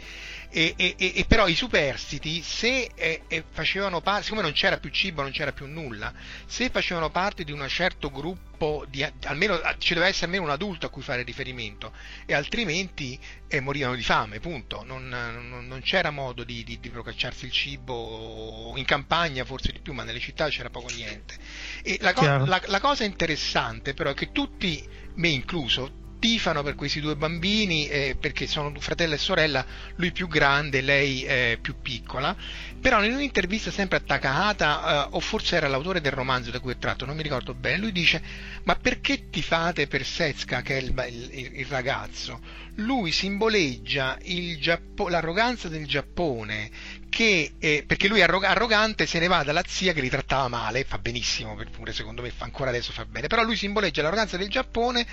[0.50, 4.90] E, e, e, però i superstiti se eh, eh, facevano parte siccome non c'era più
[4.90, 6.12] cibo non c'era più nulla
[6.48, 10.88] se facevano parte di un certo gruppo di, almeno ci doveva essere almeno un adulto
[10.88, 11.94] a cui fare riferimento
[12.26, 14.84] e altrimenti eh, morivano di fame punto.
[14.84, 19.72] Non, non, non c'era modo modo di, di, di procacciarsi il cibo in campagna forse
[19.72, 21.36] di più, ma nelle città c'era poco niente.
[21.84, 26.76] E la, co- la, la cosa interessante però è che tutti, me incluso, tifano per
[26.76, 31.82] questi due bambini eh, perché sono fratello e sorella, lui più grande, lei eh, più
[31.82, 32.36] piccola,
[32.80, 36.74] però in un'intervista sempre a Takahata, eh, o forse era l'autore del romanzo da cui
[36.74, 38.22] è tratto, non mi ricordo bene, lui dice
[38.64, 40.94] ma perché tifate per Setsuka che è il,
[41.32, 42.40] il, il ragazzo?
[42.76, 44.18] Lui simboleggia
[44.60, 46.70] Giappo- l'arroganza del Giappone
[47.12, 50.86] che, eh, perché lui arrog- arrogante se ne va dalla zia che li trattava male,
[50.86, 54.48] fa benissimo, pure secondo me fa ancora adesso fa bene, però lui simboleggia l'arroganza del
[54.48, 55.06] Giappone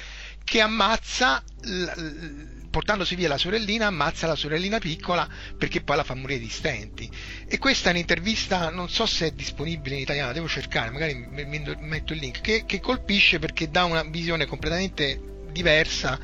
[0.44, 5.28] che ammazza, l- portandosi via la sorellina, ammazza la sorellina piccola
[5.58, 7.10] perché poi la fa morire di stenti.
[7.48, 11.44] E questa è un'intervista, non so se è disponibile in italiano, devo cercare, magari mi
[11.80, 15.20] metto il link, che, che colpisce perché dà una visione completamente
[15.50, 16.16] diversa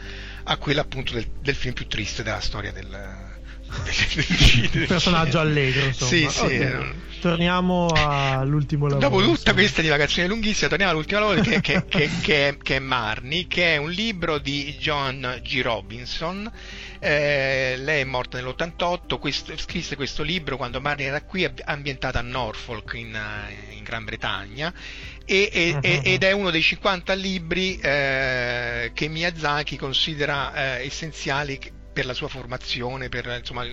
[0.44, 3.33] a quella appunto del, del film più triste della storia del,
[4.72, 6.10] il personaggio allegro insomma.
[6.10, 6.44] Sì, sì.
[6.44, 7.02] Okay.
[7.24, 9.08] Torniamo all'ultimo lavoro.
[9.08, 9.54] Dopo tutta insomma.
[9.54, 12.10] questa divagazione lunghissima, torniamo all'ultimo lavoro che, che, che,
[12.62, 15.62] che, è, Marnie, che è un libro di John G.
[15.62, 16.50] Robinson.
[16.98, 22.22] Eh, lei è morta nell'88, questo, scrisse questo libro quando Marnie era qui, ambientata a
[22.22, 23.18] Norfolk in,
[23.70, 24.72] in Gran Bretagna.
[25.24, 26.00] E, e, uh-huh.
[26.04, 31.58] ed è uno dei 50 libri eh, che Miyazaki considera eh, essenziali
[31.94, 33.64] per la sua formazione, per, insomma,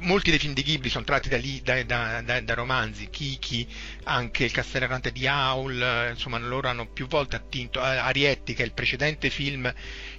[0.00, 3.66] molti dei film di Ghibli sono tratti da, lì, da, da, da romanzi, Kiki,
[4.04, 8.66] anche Il castello errante di Aul, insomma loro hanno più volte attinto, Arietti che è
[8.66, 9.72] il precedente film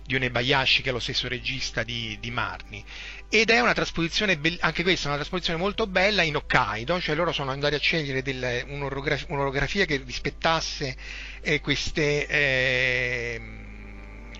[0.04, 2.84] di Onebayashi che è lo stesso regista di, di Marni
[3.30, 7.32] ed è una trasposizione, anche questa è una trasposizione molto bella in Hokkaido, cioè loro
[7.32, 10.98] sono andati a scegliere del, un'orografia, un'orografia, che rispettasse
[11.42, 12.26] eh, queste...
[12.26, 13.68] Eh,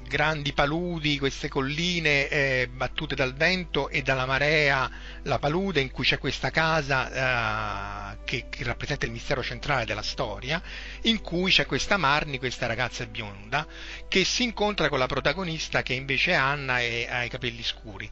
[0.10, 4.90] grandi paludi, queste colline eh, battute dal vento e dalla marea,
[5.24, 10.02] la palude in cui c'è questa casa eh, che, che, rappresenta il mistero centrale della
[10.02, 10.62] storia,
[11.04, 13.66] in cui c'è questa Marni, questa ragazza bionda,
[14.10, 18.10] che si incontra con la protagonista che invece è Anna e ha i capelli scuri.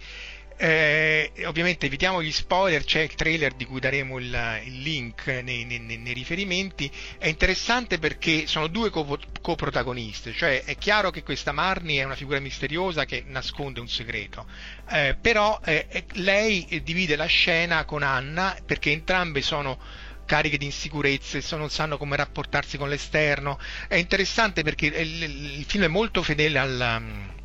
[0.59, 5.65] Eh, ovviamente evitiamo gli spoiler, c'è il trailer di cui daremo il, il link nei,
[5.65, 6.91] nei, nei, riferimenti.
[7.19, 12.15] È interessante perché sono due co- coprotagoniste, cioè è chiaro che questa Marni è una
[12.15, 14.47] figura misteriosa che nasconde un segreto,
[14.89, 19.77] eh, però eh, lei divide la scena con Anna perché entrambe sono
[20.25, 23.59] cariche di insicurezze, non sanno come rapportarsi con l'esterno.
[23.87, 25.23] È interessante perché il,
[25.59, 27.35] il film è molto fedele al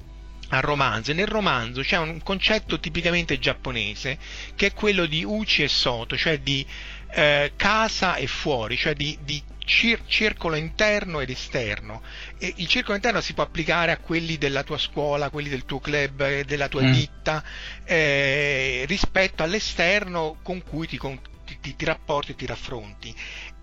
[0.53, 4.19] al romanzo e nel romanzo c'è un concetto tipicamente giapponese
[4.55, 6.65] che è quello di uchi e soto, cioè di
[7.11, 12.03] eh, casa e fuori, cioè di, di cir- circolo interno ed esterno.
[12.39, 15.81] E il circolo interno si può applicare a quelli della tua scuola, quelli del tuo
[15.81, 16.93] club, eh, della tua mm.
[16.93, 17.43] ditta,
[17.85, 21.21] eh, rispetto all'esterno con cui ti, con-
[21.61, 23.15] ti, ti rapporti e ti raffronti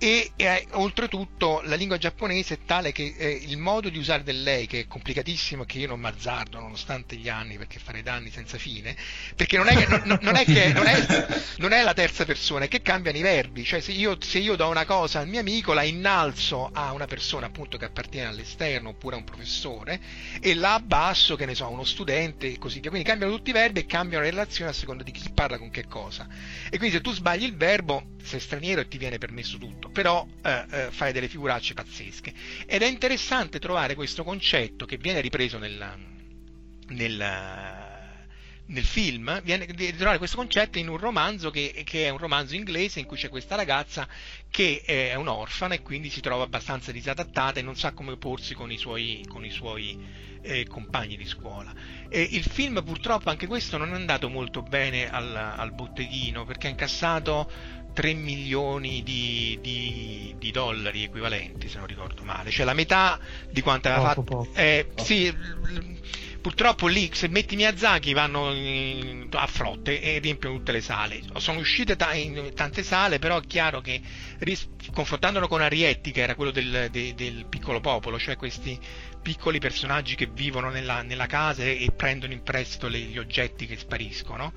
[0.02, 4.42] e eh, oltretutto la lingua giapponese è tale che eh, il modo di usare del
[4.42, 8.58] lei, che è complicatissimo, che io non mazzardo nonostante gli anni perché farei danni senza
[8.58, 8.96] fine,
[9.36, 11.28] perché non è, che, non, non è, che, non è,
[11.58, 14.56] non è la terza persona, è che cambiano i verbi, cioè se io, se io,
[14.56, 18.90] do una cosa al mio amico la innalzo a una persona appunto che appartiene all'esterno
[18.90, 20.00] oppure a un professore
[20.40, 23.50] e la abbasso, che ne so, a uno studente e così via, quindi cambiano tutti
[23.50, 26.26] i verbi e cambiano le relazioni a seconda di chi parla con che cosa.
[26.70, 30.26] E quindi se tu sbagli il verbo, sei straniero e ti viene permesso tutto però
[30.44, 32.34] eh, eh, fai delle figuracce pazzesche.
[32.66, 35.98] Ed è interessante trovare questo concetto che viene ripreso nel,
[36.88, 37.98] nel
[38.70, 42.56] nel film viene di trovare questo concetto in un romanzo che, che, è un romanzo
[42.56, 44.08] inglese in cui c'è questa ragazza
[44.50, 48.72] che è un'orfana e quindi si trova abbastanza disadattata e non sa come porsi con
[48.72, 49.98] i suoi, con i suoi
[50.42, 51.74] eh, compagni di scuola.
[52.10, 56.68] E il film purtroppo anche questo non è andato molto bene al, al botteghino perché
[56.68, 57.52] ha incassato
[57.94, 63.20] 3 milioni di, di, di, dollari equivalenti, se non ricordo male, cioè la metà
[63.50, 64.24] di quanto aveva fatto.
[64.24, 64.48] Poco.
[64.54, 65.34] Eh, sì,
[66.42, 71.22] purtroppo lì se metti Miyazaki vanno in, a frotte e riempiono tutte le sale.
[71.38, 74.02] Sono uscite t- in tante sale, però è chiaro che
[74.40, 78.80] ris- confrontandolo con Arietti, che era quello del, de- del piccolo popolo, cioè questi
[79.30, 83.78] piccoli personaggi che vivono nella, nella casa e, prendono in prestito le, gli oggetti che
[83.78, 84.54] spariscono,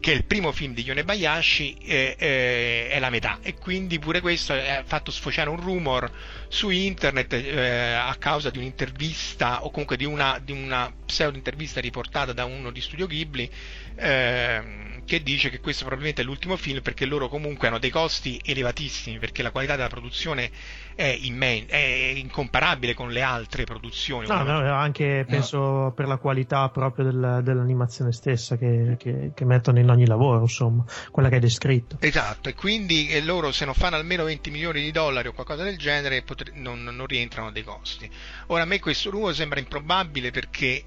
[0.00, 3.38] che è il primo film di Yonebayashi, eh, eh, è la metà.
[3.40, 6.10] E quindi pure questo ha fatto sfociare un rumor
[6.48, 11.80] su internet eh, a causa di un'intervista o comunque di una, di una pseudo intervista
[11.80, 13.48] riportata da uno di Studio Ghibli
[13.96, 18.40] eh, che dice che questo probabilmente è l'ultimo film perché loro comunque hanno dei costi
[18.44, 20.50] elevatissimi perché la qualità della produzione
[20.96, 24.26] è, immen- è incomparabile con le altre produzioni.
[24.26, 29.78] No, no, anche penso per la qualità proprio del, dell'animazione stessa che, che, che, mettono
[29.78, 31.96] in ogni lavoro, insomma, quella che hai descritto.
[32.00, 35.62] Esatto, e quindi e loro se non fanno almeno 20 milioni di dollari o qualcosa
[35.62, 38.10] del genere potre- non, non rientrano dei costi.
[38.48, 40.84] Ora a me questo numero sembra improbabile perché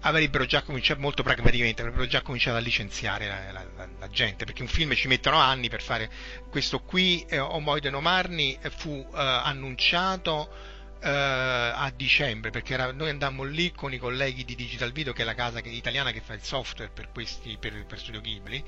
[0.00, 4.44] avrebbero già cominciato molto pragmaticamente avrebbero già cominciato a licenziare la, la, la, la gente
[4.44, 6.10] perché un film ci mettono anni per fare
[6.50, 13.42] questo qui eh, Omoide Nomarni fu eh, annunciato eh, a dicembre perché era, noi andammo
[13.44, 16.34] lì con i colleghi di Digital Video che è la casa che, italiana che fa
[16.34, 18.62] il software per, questi, per, per Studio Ghibli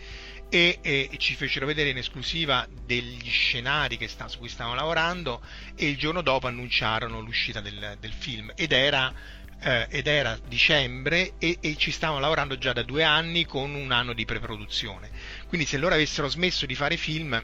[0.48, 5.42] e, e, ci fecero vedere in esclusiva degli scenari sta, su cui stavano lavorando
[5.74, 9.12] e il giorno dopo annunciarono l'uscita del, del film ed era
[9.60, 13.90] eh, ed era dicembre e, e, ci stavano lavorando già da due anni con un
[13.92, 15.10] anno di preproduzione.
[15.46, 17.42] Quindi se loro avessero smesso di fare film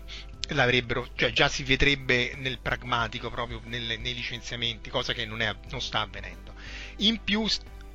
[0.49, 5.55] l'avrebbero, cioè già si vedrebbe nel pragmatico proprio nelle, nei licenziamenti, cosa che non, è,
[5.71, 6.53] non sta avvenendo.
[6.99, 7.47] In più,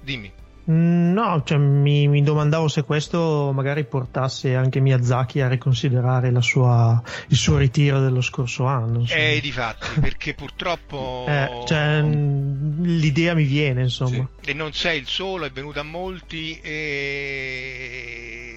[0.01, 0.31] dimmi.
[0.69, 7.01] Mm, no, cioè, mi, mi, domandavo se questo magari portasse anche Miyazaki a riconsiderare sua,
[7.29, 8.99] il suo ritiro dello scorso anno.
[8.99, 9.19] Insomma.
[9.19, 11.25] Eh, di fatti, perché purtroppo...
[11.27, 14.27] Eh, cioè, l'idea mi viene, insomma.
[14.41, 14.51] Sì.
[14.51, 18.48] E non sei il solo, è venuto a molti e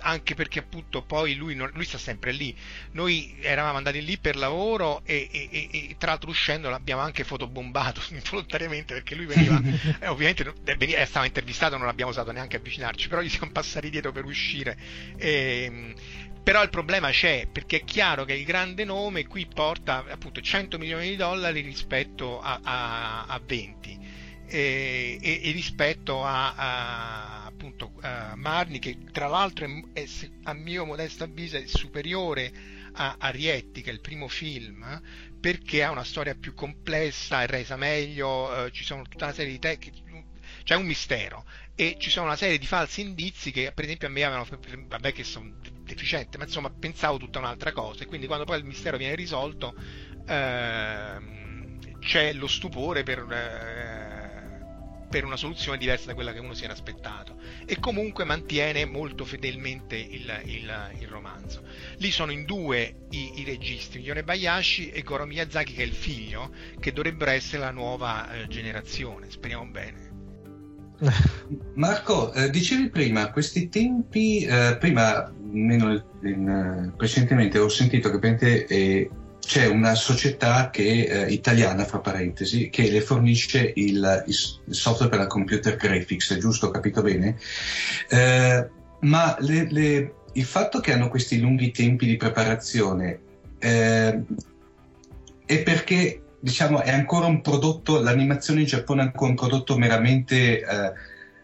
[0.00, 2.54] anche perché appunto poi lui, non, lui, sta sempre lì.
[2.92, 8.00] Noi eravamo andati lì per lavoro e, e, e, tra l'altro uscendo l'abbiamo anche fotobombato
[8.10, 9.60] involontariamente perché lui veniva,
[10.00, 14.12] eh, ovviamente veniva, stava intervistato, non l'abbiamo usato neanche avvicinarci, però gli siamo passati dietro
[14.12, 14.76] per uscire.
[15.16, 15.94] E, ehm,
[16.42, 20.78] però il problema c'è perché è chiaro che il grande nome qui porta appunto 100
[20.78, 24.17] milioni di dollari rispetto a, a, a 20
[24.48, 30.06] e, e, rispetto a, a appunto uh, Marni che tra l'altro è, è,
[30.44, 32.52] a mio modesto avviso è superiore
[32.92, 35.00] a Arietti che è il primo film
[35.40, 39.52] perché ha una storia più complessa è resa meglio uh, ci sono tutta una serie
[39.52, 40.02] di tecniche
[40.68, 41.46] c'è un mistero.
[41.74, 44.46] E ci sono una serie di falsi indizi che per esempio a me avevano
[44.88, 48.64] vabbè che sono deficiente ma insomma pensavo tutta un'altra cosa e quindi quando poi il
[48.64, 50.26] mistero viene risolto uh,
[52.00, 53.24] c'è lo stupore per
[55.08, 59.24] per una soluzione diversa da quella che uno si era aspettato e comunque mantiene molto
[59.24, 61.62] fedelmente il, il, il romanzo.
[61.96, 65.94] Lì sono in due i, i registi, Yone Bayashi e Goro Miyazaki che è il
[65.94, 70.08] figlio, che dovrebbero essere la nuova eh, generazione, speriamo bene.
[71.74, 75.92] Marco, eh, dicevi prima, questi tempi, eh, prima, meno
[76.22, 79.10] in, eh, precedentemente ho sentito che eh,
[79.48, 85.20] c'è una società che, eh, italiana, fra parentesi, che le fornisce il, il, software per
[85.20, 86.66] la computer graphics, giusto?
[86.66, 87.38] Ho capito bene?
[88.10, 88.68] Eh,
[89.00, 93.20] ma le, le, il fatto che hanno questi lunghi tempi di preparazione
[93.58, 94.22] eh,
[95.46, 100.60] è perché diciamo è ancora un prodotto, l'animazione in Giappone è ancora un prodotto meramente
[100.60, 100.92] eh,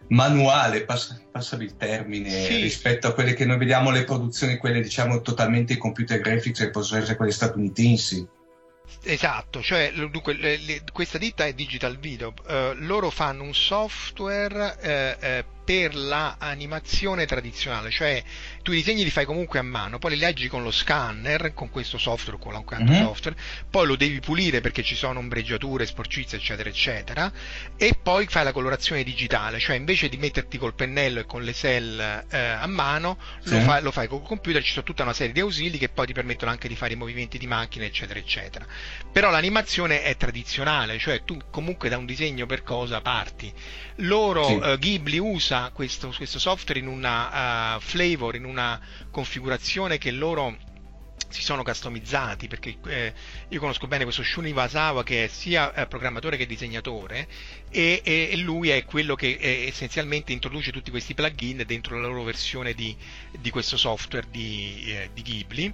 [0.09, 2.61] manuale, pass- passami il termine, sì.
[2.61, 6.99] rispetto a quelle che noi vediamo, le produzioni, quelle diciamo totalmente computer graphics che possono
[6.99, 8.27] essere quelle statunitensi.
[9.03, 14.77] Esatto, cioè dunque, le, le, questa ditta è Digital Video, uh, loro fanno un software
[14.81, 18.23] uh, uh, per l'animazione la tradizionale, cioè
[18.61, 21.69] tu i disegni li fai comunque a mano, poi li leggi con lo scanner, con
[21.69, 23.03] questo software, con qualunque altro mm-hmm.
[23.03, 23.37] software,
[23.69, 27.31] poi lo devi pulire perché ci sono ombreggiature, sporcizie, eccetera, eccetera,
[27.75, 31.53] e poi fai la colorazione digitale, cioè invece di metterti col pennello e con le
[31.53, 33.55] cell eh, a mano, sì.
[33.55, 36.05] lo, fai, lo fai col computer, ci sono tutta una serie di ausili che poi
[36.05, 38.65] ti permettono anche di fare i movimenti di macchina, eccetera, eccetera.
[39.11, 43.51] Però l'animazione è tradizionale, cioè tu comunque da un disegno per cosa parti.
[43.99, 44.53] Loro, sì.
[44.53, 48.79] uh, Ghibli usa questo, questo, software in una uh, flavor, in una
[49.11, 50.57] configurazione che loro
[51.29, 53.13] si sono customizzati perché eh,
[53.49, 57.27] io conosco bene questo Shun Iwasawa che è sia eh, programmatore che disegnatore
[57.69, 62.23] e, e, lui è quello che eh, essenzialmente introduce tutti questi plugin dentro la loro
[62.23, 62.95] versione di,
[63.39, 65.73] di questo software di, eh, di Ghibli.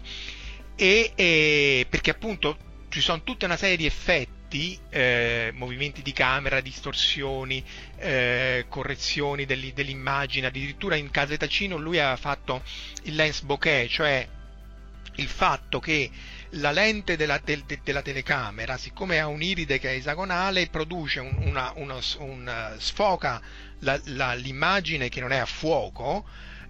[0.76, 2.58] E, perché appunto
[2.90, 7.64] ci sono tutta una serie di effetti effetti, eh, movimenti di camera, distorsioni,
[7.98, 12.62] eh, correzioni degli, dell'immagine, addirittura in Casa Tacino lui ha fatto
[13.04, 14.28] il lens bokeh, cioè
[15.16, 16.10] il fatto che
[16.56, 21.34] la lente della, de, de, della telecamera, siccome ha un'iride che è esagonale, produce un,
[21.46, 23.42] una, una, un, sfoca
[23.80, 26.26] la, la, l'immagine che non è a fuoco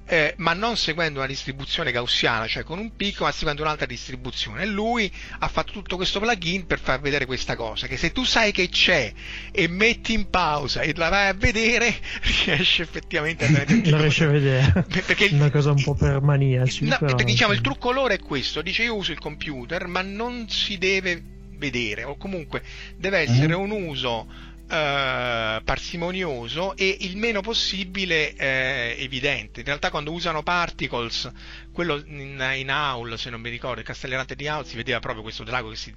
[0.06, 4.64] eh, ma non seguendo una distribuzione gaussiana, cioè con un picco, ma seguendo un'altra distribuzione.
[4.64, 8.24] E lui ha fatto tutto questo plugin per far vedere questa cosa, che se tu
[8.24, 9.12] sai che c'è
[9.52, 11.95] e metti in pausa e la vai a vedere,
[12.45, 13.89] riesci effettivamente a vedere.
[13.89, 14.86] La riesci a vedere.
[14.88, 16.86] Perché una cosa un po' per maniaci.
[16.86, 20.49] No, perché diciamo il trucco loro è questo, dice io uso il computer, ma non
[20.49, 22.64] si deve vedere o comunque
[22.97, 23.60] deve essere mm.
[23.60, 24.28] un uso
[24.72, 29.60] eh, parsimonioso e il meno possibile eh, evidente.
[29.60, 31.30] In realtà quando usano particles,
[31.74, 35.24] quello in, in Aul, se non mi ricordo, il castellerante di Aul si vedeva proprio
[35.24, 35.94] questo drago che si,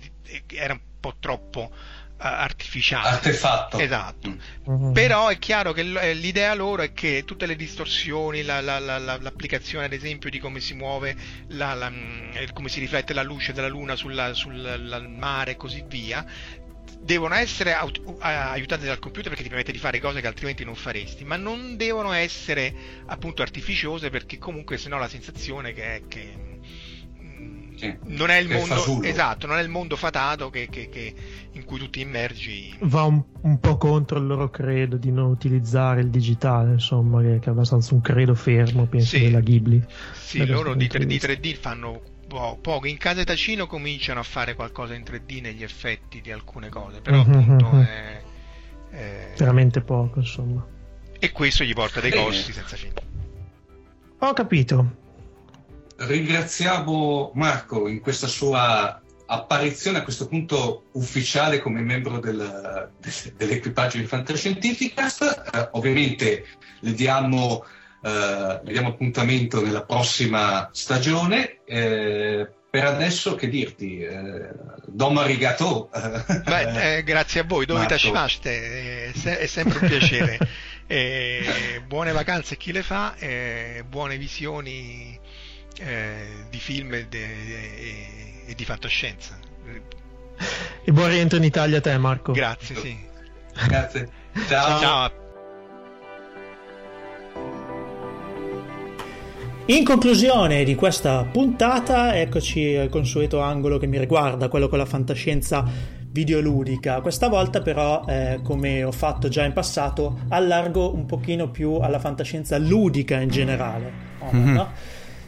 [0.48, 3.10] era un po' troppo uh, artificiale.
[3.10, 3.78] Artefatto.
[3.78, 4.36] Esatto.
[4.68, 4.92] Mm-hmm.
[4.92, 8.98] Però è chiaro che eh, l'idea loro è che tutte le distorsioni, la, la, la,
[8.98, 13.94] l'applicazione ad esempio di come si muove, mm, come si riflette la luce della luna
[13.94, 16.26] sul, sul mare e così via,
[17.04, 17.76] devono essere
[18.18, 21.76] aiutate dal computer perché ti permette di fare cose che altrimenti non faresti, ma non
[21.76, 22.74] devono essere
[23.06, 26.34] appunto artificiose perché comunque sennò la sensazione che è che
[27.20, 31.14] mm, sì, non è il mondo esatto, non è il mondo fatato che, che, che,
[31.52, 32.74] in cui tu ti immergi.
[32.80, 37.38] Va un, un, po' contro il loro credo di non utilizzare il digitale, insomma, che,
[37.38, 39.82] è abbastanza un credo fermo, penso, sì, della Ghibli.
[40.12, 42.86] Sì, loro di 3D, 3D fanno po- poco.
[42.86, 47.24] In casa Tacino cominciano a fare qualcosa in 3D negli effetti di alcune cose, però
[47.24, 47.40] mm-hmm.
[47.40, 48.22] appunto è,
[48.90, 49.32] è...
[49.36, 50.66] veramente poco, insomma.
[51.18, 52.94] E questo gli porta dei costi senza fine.
[54.18, 55.02] Ho capito.
[55.96, 62.90] Ringraziamo Marco in questa sua apparizione a questo punto ufficiale come membro del,
[63.36, 65.50] dell'equipaggio di Fantascientificast.
[65.52, 66.46] Eh, ovviamente
[66.80, 67.64] le diamo
[68.04, 71.60] eh, diamo appuntamento nella prossima stagione.
[71.64, 74.48] Eh, per adesso che dirti, eh,
[74.86, 75.90] domo arigato.
[76.44, 80.38] Beh, eh, grazie a voi, dove tashimaste, è, è sempre un piacere.
[80.86, 85.18] eh, buone vacanze a chi le fa, eh, buone visioni
[85.78, 89.38] eh, di film e, de, e, e, di fantascienza.
[90.84, 92.32] E buon rientro in Italia a te Marco.
[92.32, 92.98] Grazie, sì.
[93.68, 94.08] Grazie.
[94.48, 94.80] Ciao.
[94.80, 95.22] Ciao.
[99.66, 104.84] In conclusione di questa puntata, eccoci al consueto angolo che mi riguarda, quello con la
[104.84, 105.64] fantascienza
[106.10, 107.00] videoludica.
[107.00, 111.98] Questa volta però, eh, come ho fatto già in passato, allargo un pochino più alla
[111.98, 113.92] fantascienza ludica in generale.
[114.18, 114.52] Oh, mm-hmm.
[114.52, 114.68] no?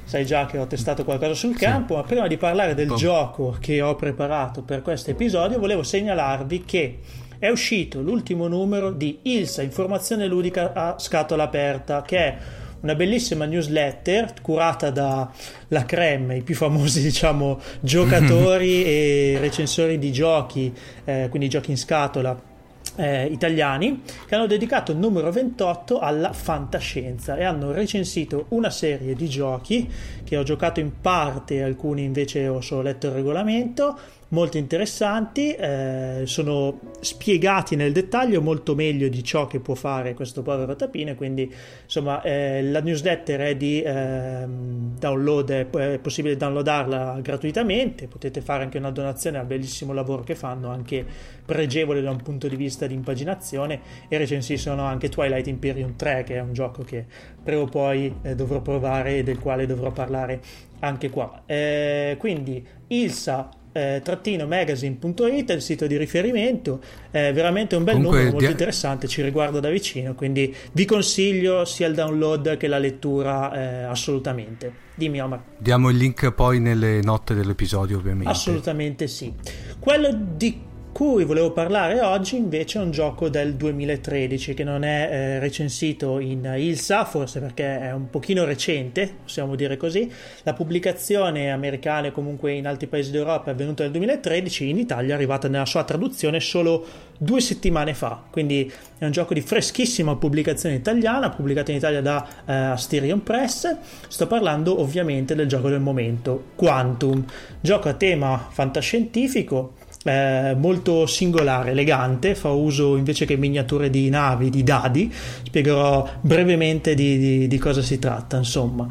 [0.05, 2.01] Sai già che ho testato qualcosa sul campo, sì.
[2.01, 2.95] ma prima di parlare del oh.
[2.95, 6.99] gioco che ho preparato per questo episodio, volevo segnalarvi che
[7.39, 12.37] è uscito l'ultimo numero di Ilsa, informazione ludica a scatola aperta, che è
[12.81, 15.31] una bellissima newsletter curata da
[15.69, 20.73] la Creme, i più famosi diciamo giocatori e recensori di giochi,
[21.05, 22.55] eh, quindi giochi in scatola
[22.97, 29.15] eh, italiani che hanno dedicato il numero 28 alla fantascienza e hanno recensito una serie
[29.15, 29.89] di giochi
[30.25, 33.99] che ho giocato in parte, alcuni invece ho solo letto il regolamento
[34.29, 40.43] molto interessanti, eh, sono spiegati nel dettaglio molto meglio di ciò che può fare questo
[40.43, 41.53] povero tapino, quindi
[41.85, 48.79] insomma eh, la newsletter è di eh, download, è possibile downloadarla gratuitamente, potete fare anche
[48.79, 51.05] una donazione al bellissimo lavoro che fanno, anche
[51.45, 56.35] pregevole da un punto di vista di impaginazione e recensiscono anche Twilight Imperium 3 che
[56.35, 57.05] è un gioco che
[57.43, 60.41] prima o poi eh, dovrò provare e del quale dovrò parlare
[60.81, 61.43] anche qua.
[61.47, 68.33] Eh, quindi Ilsa eh, magazine.it, il sito di riferimento, è veramente un bel Comunque, numero,
[68.33, 72.79] molto dia- interessante, ci riguarda da vicino, quindi vi consiglio sia il download che la
[72.79, 74.85] lettura eh, assolutamente.
[74.95, 75.43] Dimmi Omar.
[75.59, 78.31] Diamo il link poi nelle note dell'episodio ovviamente.
[78.31, 79.31] Assolutamente sì.
[79.79, 80.59] Quello di
[80.97, 86.19] cui volevo parlare oggi invece è un gioco del 2013 che non è eh, recensito
[86.21, 90.11] in ILSA, forse perché è un pochino recente, possiamo dire così.
[90.45, 95.11] La pubblicazione americana e comunque in altri paesi d'Europa è avvenuta nel 2013, in Italia
[95.11, 96.87] è arrivata nella sua traduzione solo
[97.19, 102.27] due settimane fa, quindi è un gioco di freschissima pubblicazione italiana, pubblicato in Italia da
[102.47, 103.77] eh, Asterion Press.
[104.09, 107.23] Sto parlando ovviamente del gioco del momento, Quantum,
[107.61, 109.75] gioco a tema fantascientifico
[110.07, 116.95] eh, molto singolare, elegante, fa uso invece che miniature di navi, di dadi, spiegherò brevemente
[116.95, 118.87] di, di, di cosa si tratta, insomma.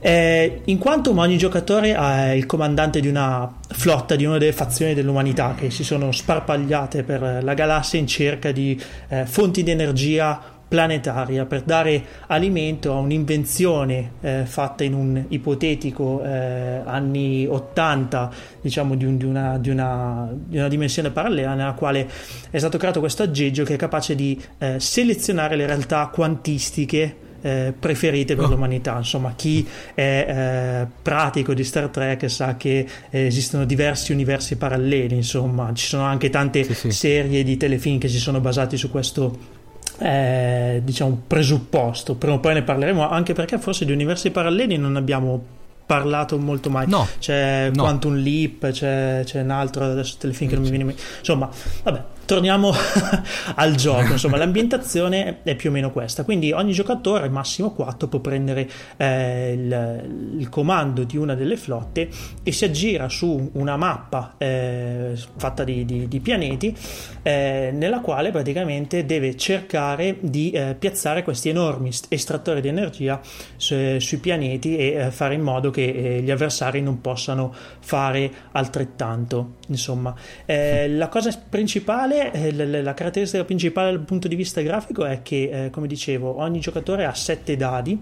[0.00, 4.94] Eh, in quanto ogni giocatore è il comandante di una flotta di una delle fazioni
[4.94, 10.59] dell'umanità che si sono sparpagliate per la galassia in cerca di eh, fonti di energia
[10.70, 18.94] planetaria per dare alimento a un'invenzione eh, fatta in un ipotetico eh, anni 80 diciamo
[18.94, 22.08] di, un, di, una, di, una, di, una, dimensione parallela nella quale
[22.50, 27.74] è stato creato questo aggeggio che è capace di eh, selezionare le realtà quantistiche eh,
[27.76, 28.48] preferite per oh.
[28.50, 28.96] l'umanità.
[28.98, 35.14] Insomma, chi è eh, pratico di Star Trek sa che eh, esistono diversi universi paralleli.
[35.16, 36.90] Insomma, ci sono anche tante sì, sì.
[36.92, 39.58] serie di telefilm che si sono basati su questo
[40.00, 44.96] eh, diciamo presupposto prima o poi ne parleremo anche perché forse di universi paralleli non
[44.96, 45.58] abbiamo
[45.90, 46.86] parlato molto mai.
[46.88, 47.06] No.
[47.18, 47.82] C'è No.
[47.82, 51.02] Quantum Leap, c'è, c'è un altro adesso telefilm che non mi viene mente.
[51.18, 51.50] Insomma,
[51.82, 52.70] vabbè, torniamo
[53.56, 54.12] al gioco.
[54.12, 56.22] Insomma, l'ambientazione è più o meno questa.
[56.22, 62.08] Quindi ogni giocatore, massimo 4, può prendere eh, il, il comando di una delle flotte
[62.44, 66.72] e si aggira su una mappa eh, fatta di, di- di pianeti
[67.22, 73.20] eh, nella quale praticamente deve cercare di eh, piazzare questi enormi st- estrattori di energia
[73.56, 78.30] su- sui pianeti e eh, fare in modo che eh, gli avversari non possano fare
[78.52, 79.58] altrettanto.
[79.66, 80.14] Insomma,
[80.46, 85.70] la cosa principale, eh, la, caratteristica principale dal punto di vista grafico è che, eh,
[85.70, 87.98] come dicevo, ogni giocatore ha sette dadi.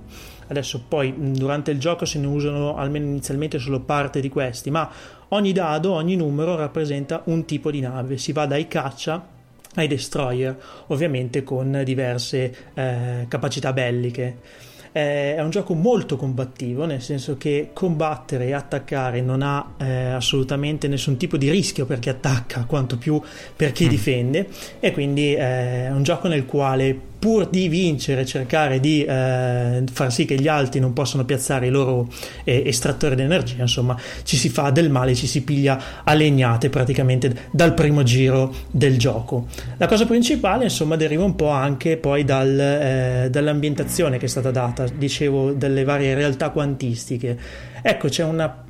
[0.49, 4.71] Adesso poi mh, durante il gioco se ne usano almeno inizialmente solo parte di questi,
[4.71, 4.91] ma
[5.29, 8.19] ogni dado, ogni numero rappresenta un tipo di nave.
[8.19, 9.27] Si va dai caccia
[9.75, 10.57] ai destroyer,
[10.89, 14.66] ovviamente con diverse eh, capacità belliche.
[14.93, 20.11] Eh, È un gioco molto combattivo, nel senso che combattere e attaccare non ha eh,
[20.11, 23.20] assolutamente nessun tipo di rischio per chi attacca, quanto più
[23.55, 24.49] per chi difende,
[24.80, 30.12] e quindi eh, è un gioco nel quale pur di vincere, cercare di eh, far
[30.12, 32.09] sì che gli altri non possano piazzare i loro
[32.45, 36.71] eh, estrattori di energia, insomma, ci si fa del male, ci si piglia a legnate
[36.71, 39.47] praticamente dal primo giro del gioco.
[39.79, 44.51] La cosa principale, insomma, deriva un po' anche poi dal, eh, dall'ambientazione che è stata
[44.51, 47.39] data, dicevo, dalle varie realtà quantistiche.
[47.83, 48.25] Ecco, c'è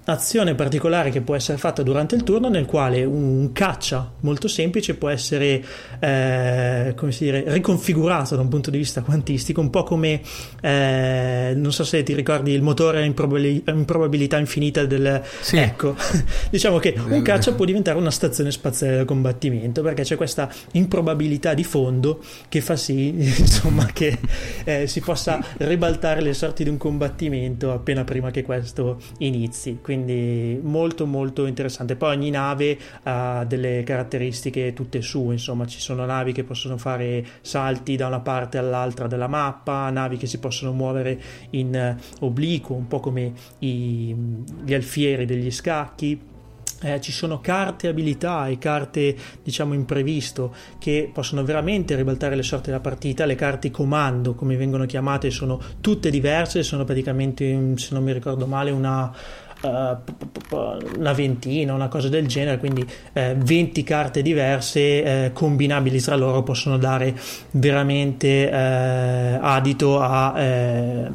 [0.09, 4.95] un'azione particolare che può essere fatta durante il turno nel quale un caccia molto semplice
[4.95, 5.63] può essere
[6.01, 10.23] eh, come si dire, riconfigurato da un punto di vista quantistico, un po' come
[10.63, 15.59] eh, non so se ti ricordi il motore a improbabili- a improbabilità infinita del Sì.
[15.59, 15.95] ecco,
[16.49, 21.53] diciamo che un caccia può diventare una stazione spaziale da combattimento perché c'è questa improbabilità
[21.53, 24.19] di fondo che fa sì insomma che
[24.65, 29.98] eh, si possa ribaltare le sorti di un combattimento appena prima che questo inizi quindi
[30.63, 31.97] molto molto interessante.
[31.97, 37.25] Poi ogni nave ha delle caratteristiche tutte sue insomma ci sono navi che possono fare
[37.41, 41.21] salti da una parte all'altra della mappa navi che si possono muovere
[41.51, 44.15] in eh, obliquo un po' come i-
[44.65, 46.37] gli alfieri degli scacchi.
[46.81, 52.67] Eh, ci sono carte abilità e carte diciamo imprevisto che possono veramente ribaltare le sorti
[52.67, 53.25] della partita.
[53.25, 58.47] Le carte comando come vengono chiamate sono tutte diverse sono praticamente se non mi ricordo
[58.47, 59.13] male una
[59.61, 64.81] una ventina, una cosa del genere, quindi eh, 20 carte diverse
[65.25, 67.15] eh, combinabili tra loro possono dare
[67.53, 71.11] veramente eh, adito a eh,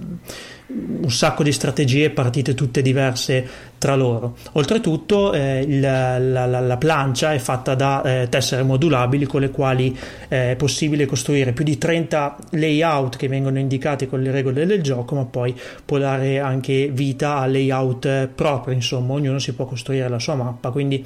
[0.67, 4.37] un sacco di strategie, partite tutte diverse tra loro.
[4.53, 9.49] Oltretutto eh, il- la, la- la plancia è fatta da eh, tessere modulabili con le
[9.49, 9.93] quali
[10.29, 14.81] eh, è possibile costruire più di 30 layout che vengono indicati con le regole del
[14.81, 15.53] gioco, ma poi
[15.83, 20.35] può dare anche vita a layout eh, propri, insomma, ognuno si può costruire la sua
[20.35, 21.05] mappa, quindi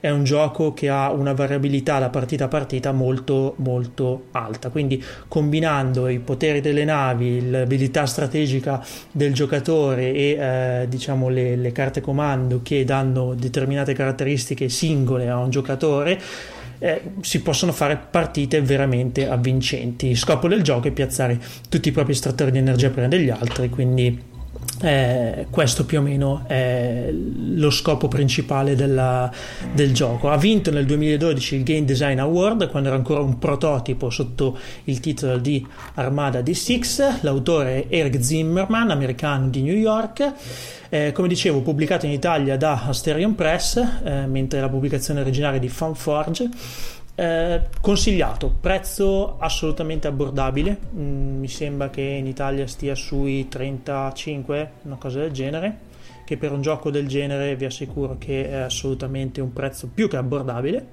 [0.00, 5.02] è un gioco che ha una variabilità da partita a partita molto molto alta quindi
[5.28, 12.00] combinando i poteri delle navi l'abilità strategica del giocatore e eh, diciamo le, le carte
[12.00, 16.20] comando che danno determinate caratteristiche singole a un giocatore
[16.78, 20.08] eh, si possono fare partite veramente avvincenti.
[20.08, 23.70] Il scopo del gioco è piazzare tutti i propri estrattori di energia prima degli altri,
[23.70, 24.34] quindi
[24.80, 29.30] eh, questo più o meno è lo scopo principale della-
[29.72, 30.30] del gioco.
[30.30, 35.00] Ha vinto nel 2012 il Game Design Award quando era ancora un prototipo sotto il
[35.00, 37.18] titolo di Armada D6.
[37.20, 40.32] L'autore è Eric Zimmerman, americano di New York.
[40.88, 45.60] Eh, come dicevo, pubblicato in Italia da Asterion Press, eh, mentre la pubblicazione originaria è
[45.60, 46.48] di Fanforge.
[47.18, 50.76] Eh, consigliato, prezzo assolutamente abbordabile.
[50.94, 55.78] Mm, mi sembra che in Italia stia sui 35, una cosa del genere.
[56.26, 60.16] Che per un gioco del genere vi assicuro che è assolutamente un prezzo più che
[60.16, 60.86] abbordabile.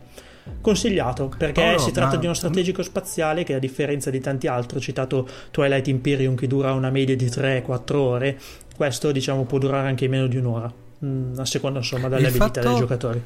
[0.62, 4.20] Consigliato perché Oh, no, si tratta ma- di uno strategico spaziale che, a differenza di
[4.20, 8.38] tanti altri, ho citato Twilight Imperium che dura una media di 3-4 ore.
[8.76, 10.72] Questo, diciamo, può durare anche meno di un'ora,
[11.04, 13.24] mm, a seconda insomma dalle Il abilità fatto- dei giocatori.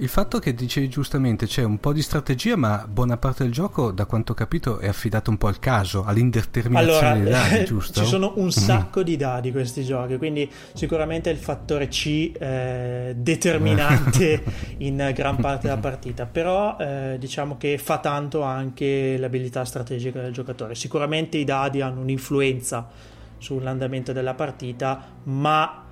[0.00, 3.90] Il fatto che dicevi giustamente c'è un po' di strategia, ma buona parte del gioco,
[3.90, 8.00] da quanto ho capito, è affidato un po' al caso, all'indeterminazione Allora, dei dadi, giusto?
[8.00, 8.50] ci sono un Mhm.
[8.50, 14.42] sacco di dadi questi giochi, quindi sicuramente il fattore C eh, determinante
[14.78, 20.32] in gran parte della partita, però eh, diciamo che fa tanto anche l'abilità strategica del
[20.32, 20.74] giocatore.
[20.76, 22.88] Sicuramente i dadi hanno un'influenza
[23.36, 25.84] sull'andamento della partita, ma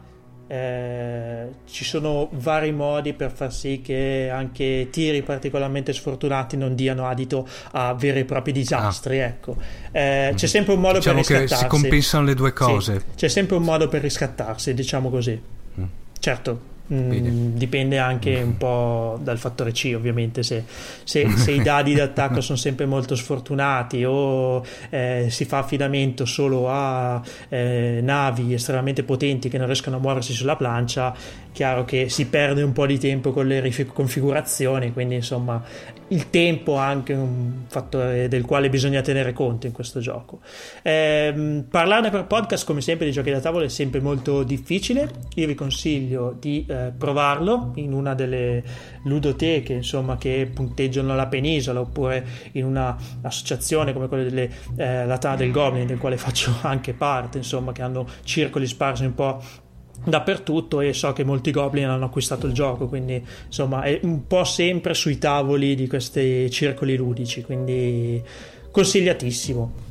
[0.48, 7.06] eh, ci sono vari modi per far sì che anche tiri particolarmente sfortunati non diano
[7.06, 9.20] adito a veri e propri disastri.
[9.20, 9.26] Ah.
[9.26, 9.56] Ecco.
[9.92, 11.64] Eh, c'è sempre un modo diciamo per riscattarsi.
[11.64, 12.98] Si compensano le due cose.
[12.98, 15.40] Sì, c'è sempre un modo per riscattarsi, diciamo così.
[15.78, 15.84] Mm.
[16.18, 16.60] Certo,
[16.90, 20.64] Mm, dipende anche un po' dal fattore C ovviamente se,
[21.04, 26.70] se, se i dadi d'attacco sono sempre molto sfortunati o eh, si fa affidamento solo
[26.70, 27.20] a
[27.50, 31.14] eh, navi estremamente potenti che non riescono a muoversi sulla plancia
[31.58, 35.60] chiaro che si perde un po' di tempo con le riconfigurazioni quindi insomma
[36.08, 40.40] il tempo è anche un fattore del quale bisogna tenere conto in questo gioco.
[40.82, 45.10] Eh, parlarne per podcast, come sempre, di giochi da tavola è sempre molto difficile.
[45.34, 48.62] Io vi consiglio di eh, provarlo in una delle
[49.04, 55.50] ludoteche insomma, che punteggiano la penisola oppure in un'associazione come quella della eh, Tana del
[55.50, 59.42] Goblin, del quale faccio anche parte, insomma, che hanno circoli sparsi un po'
[60.04, 64.44] dappertutto e so che molti goblin hanno acquistato il gioco quindi insomma è un po'
[64.44, 68.22] sempre sui tavoli di questi circoli ludici quindi
[68.70, 69.86] consigliatissimo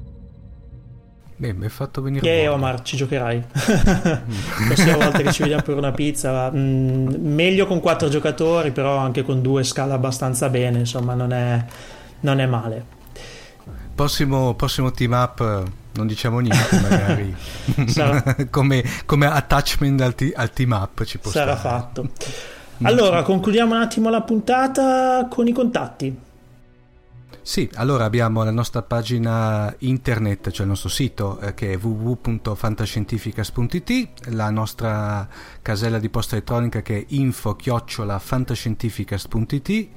[1.39, 3.43] Beh, mi hai fatto venire Che yeah, Omar, ci giocherai.
[3.53, 4.21] La
[4.65, 9.21] prossima volta che ci vediamo per una pizza, mm, meglio con quattro giocatori, però anche
[9.21, 11.63] con due scala abbastanza bene, insomma, non è,
[12.21, 12.85] non è male.
[13.93, 15.63] Prossimo, prossimo team up
[15.97, 17.35] non diciamo niente magari.
[18.49, 21.75] Come, come, attachment al, t- al, team up ci può sarà stare.
[21.75, 22.09] fatto.
[22.83, 26.17] Allora concludiamo un attimo la puntata con i contatti.
[27.41, 34.27] Sì, allora abbiamo la nostra pagina internet, cioè il nostro sito eh, che è www.fantascientificas.it,
[34.33, 35.25] la nostra
[35.61, 39.87] casella di posta elettronica che è info-fantascientificas.it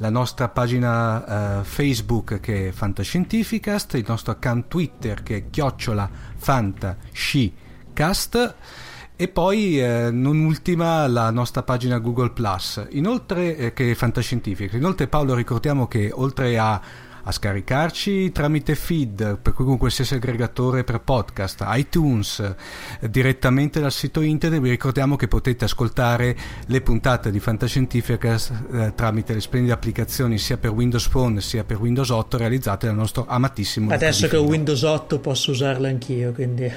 [0.00, 6.08] la nostra pagina uh, Facebook che è Fantascientificast, il nostro account Twitter che è chiocciola
[6.36, 8.54] fantascicast
[9.14, 14.78] e poi eh, non ultima la nostra pagina Google Plus, inoltre eh, che è Fantascientifica.
[14.78, 16.80] Inoltre Paolo ricordiamo che oltre a
[17.24, 22.54] a scaricarci tramite feed, per cui con qualsiasi aggregatore per podcast, iTunes,
[23.08, 24.60] direttamente dal sito internet.
[24.60, 26.36] Vi ricordiamo che potete ascoltare
[26.66, 28.38] le puntate di Fantascientifica
[28.72, 32.94] eh, tramite le splendide applicazioni sia per Windows Phone sia per Windows 8 realizzate dal
[32.94, 36.74] nostro amatissimo Adesso che ho Windows 8 posso usarlo anch'io, quindi eh,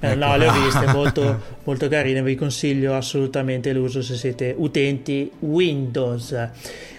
[0.00, 0.18] ecco.
[0.18, 6.50] no, le ho viste, molto, molto carine, vi consiglio assolutamente l'uso se siete utenti Windows.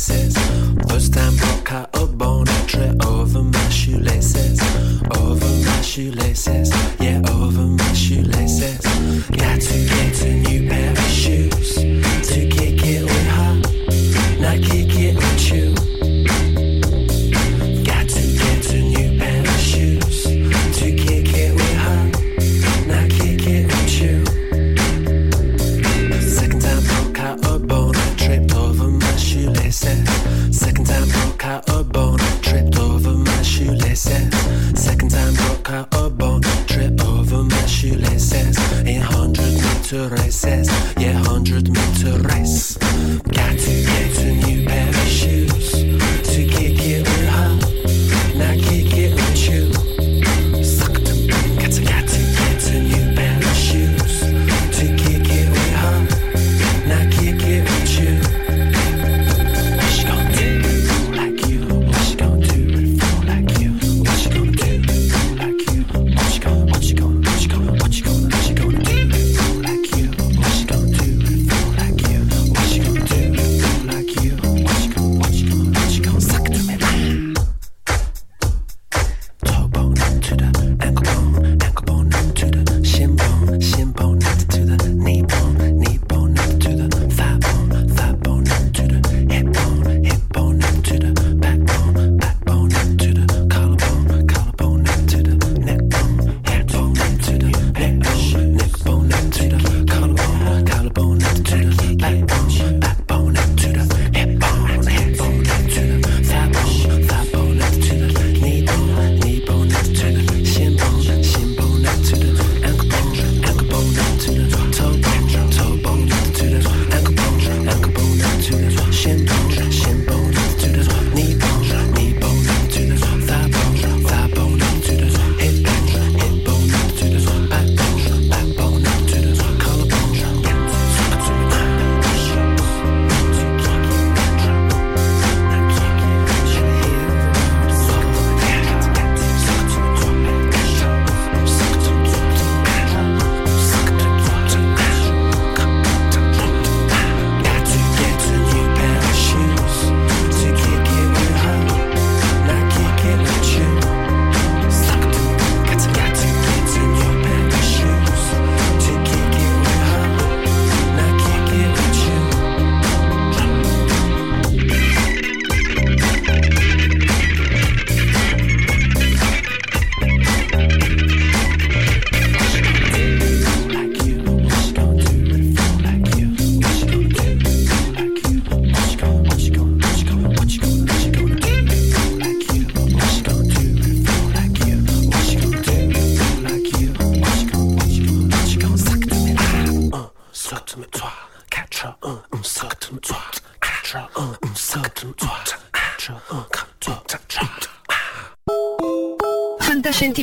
[0.00, 0.34] places.
[0.88, 4.60] First time I caught a bone, I over my shoelaces.
[5.18, 6.70] Over my shoelaces,
[7.00, 8.80] yeah, over my shoelaces.
[9.28, 10.99] Got to get a new pair.
[39.92, 40.68] meter races,
[40.98, 42.76] yeah, hundred meter race.
[42.76, 45.69] Got to get a new pair of shoes.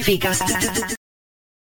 [0.01, 0.96] Fantascientifica